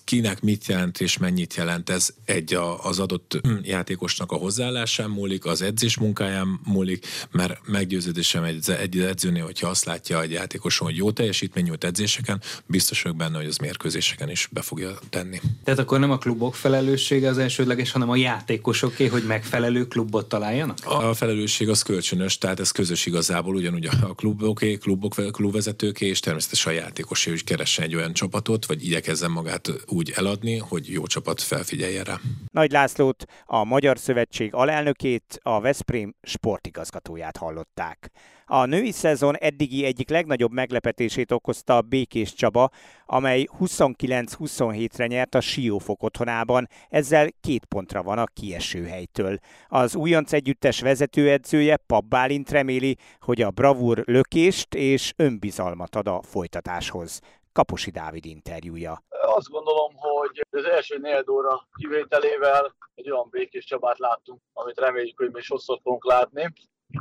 kinek 0.04 0.42
mit 0.42 0.66
jelent 0.66 1.00
és 1.00 1.18
mennyit 1.18 1.54
jelent, 1.54 1.90
ez 1.90 2.08
egy 2.24 2.54
a, 2.54 2.84
az 2.84 2.98
adott 2.98 3.40
játékosnak 3.62 4.32
a 4.32 4.36
hozzáállásán 4.36 5.10
múlik, 5.10 5.44
az 5.44 5.62
edzés 5.62 5.98
munkáján 5.98 6.60
múlik, 6.64 7.06
mert 7.30 7.66
meggyőződésem 7.66 8.44
egy, 8.44 8.70
egy 8.70 8.98
edzőnél, 8.98 9.44
hogyha 9.44 9.68
azt 9.68 9.84
látja 9.84 10.22
egy 10.22 10.30
játékoson, 10.30 10.86
hogy 10.86 10.96
jó 10.96 11.10
teljesítmény 11.10 11.64
nyújt 11.64 11.84
edzéseken, 11.84 12.42
biztos 12.66 13.04
vagyok 13.14 13.32
benne, 13.32 13.42
hogy 13.42 13.52
az 13.52 13.58
mérkőzéseken 13.58 14.30
is 14.30 14.48
be 14.52 14.62
fogja 14.62 14.98
tenni. 15.10 15.40
Tehát 15.64 15.80
akkor 15.80 15.98
nem 15.98 16.10
a 16.10 16.18
klubok 16.18 16.54
felelőssége 16.54 17.28
az 17.28 17.38
elsődleges, 17.38 17.90
hanem 17.90 18.10
a 18.10 18.16
játékosoké, 18.16 19.06
hogy 19.06 19.24
megfelelő 19.26 19.86
klubot 19.86 20.28
találjanak? 20.28 20.78
A 20.84 21.14
felelősség 21.14 21.68
az 21.68 21.82
kölcsönös, 21.82 22.38
tehát 22.38 22.60
ez 22.60 22.70
közös 22.70 23.06
igazából, 23.06 23.54
ugyanúgy 23.54 23.86
a 23.86 24.14
kluboké, 24.14 24.76
klubok, 24.76 25.14
klubvezetőké, 25.32 26.06
és 26.06 26.20
természetesen 26.20 26.72
a 26.72 26.76
játékosé, 26.76 27.30
hogy 27.30 27.44
keressen 27.44 27.84
egy 27.84 27.94
olyan 27.94 28.12
csapatot, 28.12 28.66
vagy 28.66 28.84
igyekezzen 28.84 29.30
magát 29.30 29.72
úgy 29.86 30.12
eladni, 30.16 30.58
hogy 30.58 30.90
jó 30.90 31.06
csapat 31.06 31.42
felfigyeljen 31.42 32.04
rá. 32.04 32.20
Nagy 32.52 32.70
Lászlót, 32.70 33.24
a 33.44 33.64
Magyar 33.64 33.98
Szövetség 33.98 34.54
alelnökét, 34.54 35.38
a 35.42 35.60
Veszprém 35.60 36.14
sportigazgatóját 36.22 37.36
hallották. 37.36 38.10
A 38.46 38.64
női 38.64 38.90
szezon 38.90 39.36
eddigi 39.36 39.84
egyik 39.84 40.10
legnagyobb 40.10 40.52
meglepetését 40.52 41.32
okozta 41.32 41.76
a 41.76 41.80
Békés 41.80 42.34
Csaba, 42.34 42.70
amely 43.06 43.48
29-27-re 43.60 45.06
nyert 45.06 45.34
a 45.34 45.40
Siófok 45.40 46.02
otthonában, 46.02 46.68
ezzel 46.88 47.28
két 47.40 47.64
pontra 47.64 48.02
van 48.02 48.18
a 48.18 48.24
kieső 48.24 48.84
helytől. 48.84 49.38
Az 49.68 49.94
újonc 49.94 50.32
együttes 50.32 50.80
vezetőedzője 50.80 51.76
Pap 51.76 52.04
Bálint 52.04 52.50
reméli, 52.50 52.96
hogy 53.20 53.42
a 53.42 53.50
bravúr 53.50 54.02
lökést 54.06 54.74
és 54.74 55.12
önbizalmat 55.16 55.94
ad 55.94 56.08
a 56.08 56.22
folytatáshoz. 56.22 57.20
Kaposi 57.52 57.90
Dávid 57.90 58.24
interjúja. 58.24 59.02
Azt 59.22 59.48
gondolom, 59.48 59.92
hogy 59.96 60.44
az 60.50 60.64
első 60.64 60.98
négy 60.98 61.30
óra 61.30 61.68
kivételével 61.74 62.74
egy 62.94 63.10
olyan 63.10 63.28
békés 63.30 63.64
Csabát 63.64 63.98
láttunk, 63.98 64.40
amit 64.52 64.78
reméljük, 64.78 65.18
hogy 65.18 65.30
még 65.32 65.42
sokszor 65.42 65.78
fogunk 65.82 66.04
látni 66.06 66.52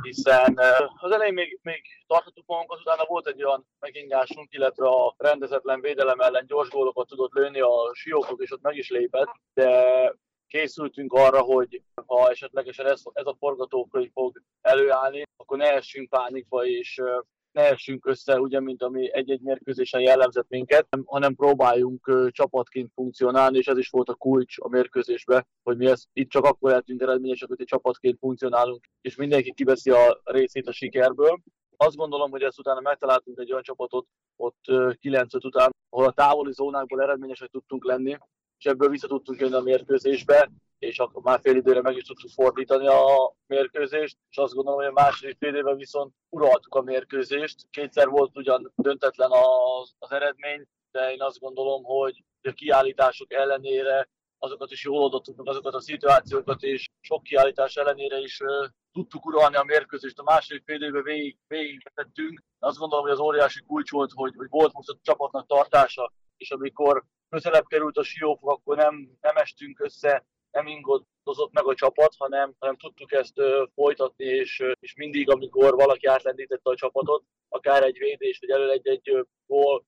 hiszen 0.02 0.58
az 1.00 1.10
elején 1.10 1.34
még, 1.34 1.58
még 1.62 1.82
tartottuk 2.06 2.46
magunkat, 2.46 2.80
utána 2.80 3.04
volt 3.06 3.26
egy 3.26 3.44
olyan 3.44 3.66
megingásunk, 3.80 4.52
illetve 4.52 4.86
a 4.86 5.14
rendezetlen 5.18 5.80
védelem 5.80 6.20
ellen 6.20 6.46
gyors 6.46 6.68
gólokat 6.68 7.06
tudott 7.06 7.32
lőni 7.32 7.60
a 7.60 7.90
siókok, 7.92 8.42
és 8.42 8.52
ott 8.52 8.62
meg 8.62 8.76
is 8.76 8.90
lépett, 8.90 9.30
de 9.54 10.12
készültünk 10.46 11.12
arra, 11.12 11.40
hogy 11.40 11.82
ha 12.06 12.30
esetlegesen 12.30 12.86
ez, 12.86 13.02
ez 13.12 13.26
a 13.26 13.36
forgatókönyv 13.38 14.10
fog 14.12 14.42
előállni, 14.60 15.22
akkor 15.36 15.58
ne 15.58 15.72
essünk 15.72 16.08
pánikba, 16.08 16.66
és 16.66 17.02
ne 17.54 17.62
essünk 17.62 18.06
össze, 18.06 18.40
ugye, 18.40 18.60
mint 18.60 18.82
ami 18.82 19.14
egy-egy 19.14 19.40
mérkőzésen 19.40 20.00
jellemzett 20.00 20.48
minket, 20.48 20.88
hanem 21.04 21.34
próbáljunk 21.34 22.30
csapatként 22.30 22.90
funkcionálni, 22.94 23.58
és 23.58 23.66
ez 23.66 23.78
is 23.78 23.88
volt 23.88 24.08
a 24.08 24.14
kulcs 24.14 24.58
a 24.58 24.68
mérkőzésbe, 24.68 25.46
hogy 25.62 25.76
mi 25.76 25.86
ezt 25.86 26.08
itt 26.12 26.30
csak 26.30 26.44
akkor 26.44 26.70
lehetünk 26.70 27.02
eredményesek, 27.02 27.48
hogy 27.48 27.60
egy 27.60 27.66
csapatként 27.66 28.18
funkcionálunk, 28.18 28.84
és 29.00 29.16
mindenki 29.16 29.52
kiveszi 29.52 29.90
a 29.90 30.20
részét 30.24 30.68
a 30.68 30.72
sikerből. 30.72 31.40
Azt 31.76 31.96
gondolom, 31.96 32.30
hogy 32.30 32.42
ezt 32.42 32.58
utána 32.58 32.80
megtaláltunk 32.80 33.38
egy 33.38 33.50
olyan 33.50 33.62
csapatot 33.62 34.06
ott 34.36 34.64
9 35.00 35.34
után, 35.34 35.70
ahol 35.88 36.06
a 36.06 36.12
távoli 36.12 36.52
zónákból 36.52 37.02
eredményesek 37.02 37.48
tudtunk 37.50 37.84
lenni, 37.84 38.16
és 38.64 38.70
ebből 38.70 38.88
vissza 38.88 39.06
tudtunk 39.06 39.40
jönni 39.40 39.54
a 39.54 39.60
mérkőzésbe, 39.60 40.50
és 40.78 40.98
akkor 40.98 41.22
már 41.22 41.40
fél 41.40 41.56
időre 41.56 41.80
meg 41.80 41.96
is 41.96 42.04
tudtuk 42.04 42.30
fordítani 42.30 42.86
a 42.86 43.34
mérkőzést, 43.46 44.16
és 44.30 44.36
azt 44.36 44.54
gondolom, 44.54 44.78
hogy 44.78 44.88
a 44.88 44.92
második 44.92 45.36
fél 45.38 45.54
évben 45.54 45.76
viszont 45.76 46.14
uraltuk 46.28 46.74
a 46.74 46.82
mérkőzést. 46.82 47.66
Kétszer 47.70 48.08
volt 48.08 48.36
ugyan 48.36 48.72
döntetlen 48.76 49.30
az, 49.30 49.94
az 49.98 50.10
eredmény, 50.10 50.64
de 50.90 51.12
én 51.12 51.22
azt 51.22 51.38
gondolom, 51.38 51.82
hogy 51.82 52.24
a 52.42 52.52
kiállítások 52.52 53.32
ellenére 53.32 54.08
azokat 54.38 54.70
is 54.70 54.84
jól 54.84 55.02
oldottuk 55.02 55.48
azokat 55.48 55.74
a 55.74 55.80
szituációkat, 55.80 56.62
és 56.62 56.88
sok 57.00 57.22
kiállítás 57.22 57.76
ellenére 57.76 58.18
is 58.18 58.40
uh, 58.40 58.66
tudtuk 58.92 59.26
uralni 59.26 59.56
a 59.56 59.62
mérkőzést. 59.64 60.18
A 60.18 60.22
második 60.22 60.62
fél 60.64 60.82
évben 60.82 61.02
végig, 61.02 61.36
végigvetettünk. 61.46 62.42
Azt 62.58 62.78
gondolom, 62.78 63.04
hogy 63.04 63.14
az 63.14 63.20
óriási 63.20 63.62
kulcs 63.66 63.90
volt, 63.90 64.10
hogy, 64.14 64.34
hogy 64.36 64.48
volt 64.50 64.72
most 64.72 64.88
a 64.88 64.98
csapatnak 65.02 65.46
tartása, 65.46 66.12
és 66.36 66.50
amikor 66.50 67.04
közelebb 67.34 67.66
került 67.66 67.96
a 67.96 68.02
siófok, 68.02 68.50
akkor 68.50 68.76
nem, 68.76 68.94
nem 69.20 69.36
estünk 69.36 69.80
össze, 69.80 70.24
nem 70.50 70.66
ingadozott 70.66 71.52
meg 71.52 71.66
a 71.66 71.74
csapat, 71.74 72.14
hanem, 72.18 72.54
hanem 72.58 72.76
tudtuk 72.76 73.12
ezt 73.12 73.38
uh, 73.38 73.68
folytatni, 73.74 74.24
és, 74.24 74.60
uh, 74.60 74.72
és 74.80 74.94
mindig, 74.94 75.30
amikor 75.30 75.74
valaki 75.74 76.06
átlendítette 76.06 76.70
a 76.70 76.76
csapatot, 76.76 77.24
akár 77.48 77.82
egy 77.82 77.98
védés, 77.98 78.38
vagy 78.38 78.50
elő 78.50 78.70
egy-egy 78.70 79.26
gól, 79.46 79.84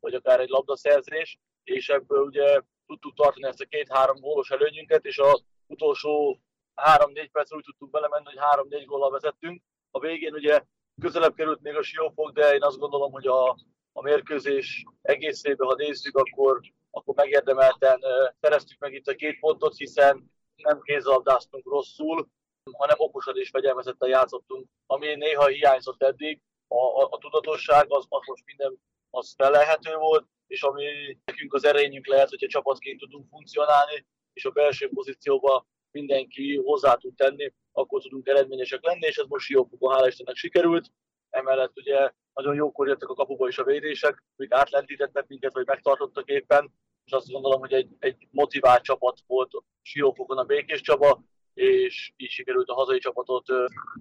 vagy 0.00 0.14
akár 0.14 0.40
egy 0.40 0.48
labdaszerzés, 0.48 1.38
és 1.64 1.88
ebből 1.88 2.24
ugye 2.24 2.60
tudtuk 2.86 3.14
tartani 3.14 3.46
ezt 3.46 3.60
a 3.60 3.64
két-három 3.64 4.20
gólos 4.20 4.50
előnyünket, 4.50 5.04
és 5.04 5.18
az 5.18 5.44
utolsó 5.66 6.40
három-négy 6.74 7.30
perc 7.30 7.52
úgy 7.52 7.64
tudtuk 7.64 7.90
belemenni, 7.90 8.24
hogy 8.24 8.38
három-négy 8.38 8.84
góllal 8.84 9.10
vezettünk. 9.10 9.62
A 9.90 10.00
végén 10.00 10.34
ugye 10.34 10.62
közelebb 11.00 11.34
került 11.34 11.60
még 11.60 11.76
a 11.76 11.82
siófok, 11.82 12.30
de 12.32 12.54
én 12.54 12.62
azt 12.62 12.78
gondolom, 12.78 13.12
hogy 13.12 13.26
a, 13.26 13.48
a 13.92 14.02
mérkőzés 14.02 14.84
egészében, 15.02 15.68
ha 15.68 15.74
nézzük, 15.74 16.16
akkor 16.16 16.60
akkor 16.90 17.14
megérdemelten 17.14 18.00
szereztük 18.40 18.78
meg 18.78 18.92
itt 18.92 19.06
a 19.06 19.14
két 19.14 19.38
pontot, 19.38 19.76
hiszen 19.76 20.30
nem 20.56 20.80
kézzelabdáztunk 20.80 21.68
rosszul, 21.68 22.28
hanem 22.72 22.96
okosan 22.98 23.36
és 23.36 23.48
fegyelmezetten 23.48 24.08
játszottunk, 24.08 24.68
ami 24.86 25.14
néha 25.14 25.46
hiányzott 25.46 26.02
eddig. 26.02 26.40
A, 26.68 27.02
a, 27.02 27.08
a 27.10 27.18
tudatosság 27.18 27.84
az, 27.88 28.06
az 28.08 28.26
most 28.26 28.44
minden 28.46 28.78
az 29.10 29.34
felelhető 29.36 29.94
volt, 29.94 30.26
és 30.46 30.62
ami 30.62 30.84
nekünk 31.24 31.54
az 31.54 31.64
erényünk 31.64 32.06
lehet, 32.06 32.28
hogyha 32.28 32.46
csapatként 32.46 33.00
tudunk 33.00 33.28
funkcionálni, 33.28 34.06
és 34.32 34.44
a 34.44 34.50
belső 34.50 34.88
pozícióba 34.88 35.66
mindenki 35.90 36.56
hozzá 36.56 36.94
tud 36.94 37.14
tenni, 37.14 37.52
akkor 37.72 38.02
tudunk 38.02 38.28
eredményesek 38.28 38.82
lenni, 38.82 39.06
és 39.06 39.16
ez 39.16 39.26
most 39.26 39.46
Siófokon 39.46 39.92
hála 39.92 40.06
Istennek 40.06 40.36
sikerült. 40.36 40.90
Emellett 41.30 41.76
ugye 41.76 42.12
nagyon 42.34 42.54
jókor 42.54 42.88
jöttek 42.88 43.08
a 43.08 43.14
kapuba 43.14 43.48
is 43.48 43.58
a 43.58 43.64
védések, 43.64 44.22
amik 44.36 44.52
átlendítettek 44.52 45.26
minket, 45.26 45.52
vagy 45.52 45.66
megtartottak 45.66 46.28
éppen, 46.28 46.72
és 47.04 47.12
azt 47.12 47.30
gondolom, 47.30 47.60
hogy 47.60 47.72
egy, 47.72 47.88
egy 47.98 48.28
motivált 48.30 48.82
csapat 48.82 49.18
volt 49.26 49.50
Siófokon 49.82 50.38
a 50.38 50.44
Békés 50.44 50.80
Csaba, 50.80 51.22
és 51.54 52.12
így 52.16 52.30
sikerült 52.30 52.68
a 52.68 52.74
hazai 52.74 52.98
csapatot 52.98 53.46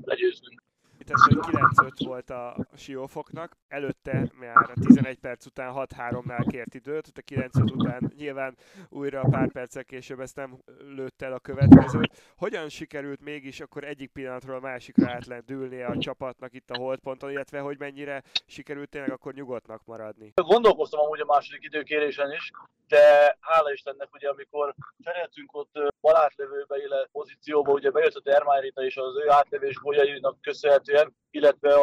legyőznünk 0.01 0.63
említett, 1.09 1.75
hogy 1.75 1.91
9-5 1.99 2.05
volt 2.05 2.29
a 2.29 2.55
siófoknak, 2.75 3.57
előtte 3.67 4.31
már 4.39 4.55
a 4.55 4.73
11 4.85 5.19
perc 5.19 5.45
után 5.45 5.73
6-3-nál 5.75 6.45
kért 6.49 6.73
időt, 6.73 7.11
a 7.15 7.21
9 7.21 7.59
után 7.59 8.13
nyilván 8.17 8.57
újra 8.89 9.21
pár 9.29 9.51
perccel 9.51 9.83
később 9.83 10.19
ezt 10.19 10.35
nem 10.35 10.57
lőtt 10.95 11.21
el 11.21 11.33
a 11.33 11.39
következőt. 11.39 12.33
Hogyan 12.37 12.69
sikerült 12.69 13.21
mégis 13.21 13.59
akkor 13.59 13.83
egyik 13.83 14.11
pillanatról 14.11 14.59
másikra 14.59 15.11
átlendülnie 15.11 15.85
a 15.85 15.97
csapatnak 15.97 16.53
itt 16.53 16.69
a 16.69 16.77
holdponton, 16.77 17.31
illetve 17.31 17.59
hogy 17.59 17.79
mennyire 17.79 18.23
sikerült 18.45 18.89
tényleg 18.89 19.11
akkor 19.11 19.33
nyugodtnak 19.33 19.85
maradni? 19.85 20.31
Gondolkoztam 20.35 20.99
amúgy 20.99 21.19
a 21.19 21.25
második 21.25 21.63
időkérésen 21.63 22.31
is, 22.31 22.51
de 22.87 23.37
hála 23.39 23.71
Istennek, 23.71 24.13
ugye 24.13 24.29
amikor 24.29 24.75
cseréltünk 25.03 25.55
ott 25.55 25.88
balátlevőbe, 26.01 26.77
illetve 26.77 27.09
pozícióba, 27.11 27.71
ugye 27.71 27.91
bejött 27.91 28.15
a 28.15 28.21
Dermárita 28.21 28.83
és 28.83 28.97
az 28.97 29.15
ő 29.15 29.29
átlevés 29.29 29.75
golyainak 29.75 30.41
köszönhetően, 30.41 31.15
illetve 31.31 31.73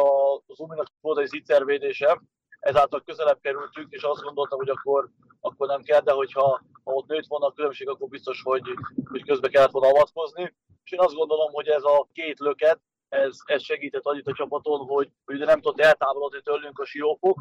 az 0.47 0.59
Uminak 0.59 0.87
volt 1.01 1.19
egy 1.19 1.27
zicservédése, 1.27 2.21
ezáltal 2.59 3.01
közelebb 3.05 3.39
kerültünk, 3.41 3.93
és 3.93 4.03
azt 4.03 4.23
gondoltam, 4.23 4.57
hogy 4.57 4.69
akkor, 4.69 5.09
akkor 5.39 5.67
nem 5.67 5.81
kell, 5.81 6.01
de 6.01 6.11
hogyha 6.11 6.61
ha 6.83 6.91
ott 6.93 7.07
nőtt 7.07 7.27
volna 7.27 7.45
a 7.45 7.51
különbség, 7.51 7.89
akkor 7.89 8.07
biztos, 8.07 8.41
hogy, 8.41 8.61
hogy 9.09 9.23
közbe 9.23 9.49
kellett 9.49 9.71
volna 9.71 9.87
avatkozni. 9.87 10.55
És 10.83 10.91
én 10.91 10.99
azt 10.99 11.15
gondolom, 11.15 11.51
hogy 11.51 11.67
ez 11.67 11.83
a 11.83 12.07
két 12.13 12.39
löket, 12.39 12.79
ez, 13.09 13.37
ez 13.45 13.63
segített 13.63 14.05
annyit 14.05 14.27
a 14.27 14.33
csapaton, 14.33 14.79
hogy, 14.79 15.09
hogy 15.25 15.37
nem 15.39 15.61
tudott 15.61 15.79
eltávolodni 15.79 16.41
tőlünk 16.41 16.79
a 16.79 16.85
siófok, 16.85 17.37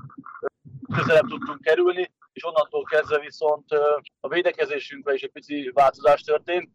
közelebb 0.95 1.26
tudtunk 1.28 1.61
kerülni, 1.61 2.12
és 2.36 2.44
onnantól 2.44 2.82
kezdve 2.82 3.18
viszont 3.18 3.72
a 4.20 4.28
védekezésünkben 4.28 5.14
is 5.14 5.22
egy 5.22 5.30
pici 5.30 5.70
változás 5.74 6.22
történt. 6.22 6.70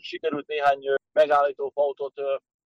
Sikerült 0.00 0.46
néhány 0.46 0.94
megállító 1.12 1.72
autót 1.74 2.20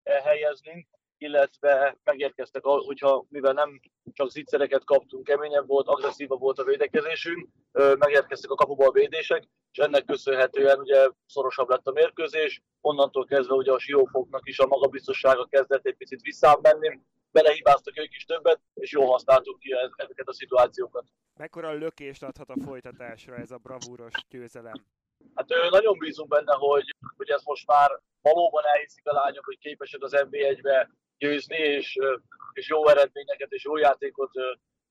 elhelyezni, 0.03 0.88
illetve 1.17 1.98
megérkeztek, 2.03 2.63
hogyha 2.63 3.25
mivel 3.29 3.53
nem 3.53 3.79
csak 4.13 4.29
zicsereket 4.29 4.84
kaptunk, 4.84 5.24
keményebb 5.24 5.67
volt, 5.67 5.88
agresszívabb 5.88 6.39
volt 6.39 6.60
a 6.60 6.63
védekezésünk, 6.63 7.48
megérkeztek 7.98 8.51
a 8.51 8.55
kapuba 8.55 8.86
a 8.86 8.91
védések, 8.91 9.43
és 9.72 9.77
ennek 9.77 10.05
köszönhetően 10.05 10.79
ugye 10.79 11.10
szorosabb 11.25 11.69
lett 11.69 11.88
a 11.88 11.91
mérkőzés, 11.91 12.62
onnantól 12.81 13.25
kezdve 13.25 13.53
ugye 13.53 13.72
a 13.72 13.79
siófoknak 13.79 14.48
is 14.48 14.60
a 14.60 14.67
magabiztossága 14.67 15.46
kezdett 15.46 15.86
egy 15.86 15.98
picit 15.98 16.22
menni, 16.62 17.00
belehibáztak 17.32 17.98
ők 17.98 18.16
is 18.16 18.26
többet, 18.26 18.60
és 18.74 18.92
jól 18.92 19.08
használtuk 19.08 19.60
ki 19.60 19.72
ezeket 19.96 20.28
a 20.28 20.34
szituációkat. 20.34 21.06
Mekkora 21.38 21.72
lökést 21.72 22.24
adhat 22.24 22.50
a 22.50 22.62
folytatásra 22.66 23.36
ez 23.36 23.52
a 23.52 23.58
bravúros 23.58 24.14
győzelem? 24.30 24.86
Hát 25.36 25.48
nagyon 25.70 25.98
bízunk 25.98 26.30
benne, 26.30 26.54
hogy, 26.54 26.96
hogy 27.18 27.30
ez 27.30 27.44
most 27.44 27.68
már 27.68 28.00
valóban 28.22 28.64
elhiszik 28.74 29.08
a 29.08 29.14
lányok, 29.14 29.46
hogy 29.46 29.58
képesek 29.58 30.04
az 30.04 30.16
NB1-be 30.16 30.90
győzni, 31.18 31.58
és, 31.58 31.98
és 32.54 32.70
jó 32.70 32.88
eredményeket 32.88 33.52
és 33.52 33.64
jó 33.64 33.78
játékot 33.78 34.32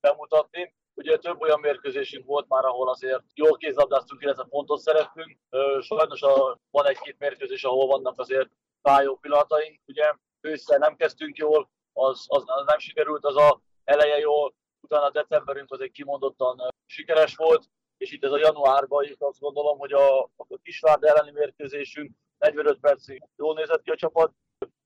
bemutatni. 0.01 0.75
Ugye 0.95 1.17
több 1.17 1.41
olyan 1.41 1.61
mérkőzésünk 1.61 2.27
volt 2.27 2.49
már, 2.49 2.65
ahol 2.65 2.89
azért 2.89 3.23
jól 3.35 3.57
kézlabdáztunk, 3.57 4.23
illetve 4.23 4.47
pontot 4.49 4.81
szerettünk. 4.81 5.39
Sajnos 5.81 6.23
a, 6.23 6.59
van 6.71 6.87
egy-két 6.87 7.19
mérkőzés, 7.19 7.65
ahol 7.65 7.87
vannak 7.87 8.19
azért 8.19 8.49
fájó 8.83 9.17
pillanataink. 9.17 9.81
Ugye 9.87 10.15
ősszel 10.41 10.79
nem 10.79 10.97
kezdtünk 10.97 11.37
jól, 11.37 11.71
az, 11.99 12.25
az, 12.27 12.45
nem 12.67 12.79
sikerült, 12.79 13.25
az 13.25 13.37
a 13.37 13.61
eleje 13.85 14.19
jól, 14.19 14.55
utána 14.81 15.11
decemberünk 15.11 15.73
az 15.73 15.81
egy 15.81 15.91
kimondottan 15.91 16.69
sikeres 16.87 17.37
volt, 17.37 17.65
és 17.97 18.13
itt 18.13 18.25
ez 18.25 18.33
a 18.33 18.39
januárban 18.39 19.05
is 19.05 19.15
azt 19.19 19.41
gondolom, 19.41 19.79
hogy 19.79 19.93
a, 19.93 20.23
a 20.23 20.47
Kisvárd 20.63 21.05
elleni 21.05 21.31
mérkőzésünk 21.31 22.13
45 22.39 22.79
percig 22.81 23.23
jól 23.37 23.55
nézett 23.55 23.83
ki 23.83 23.91
a 23.91 23.97
csapat, 23.97 24.33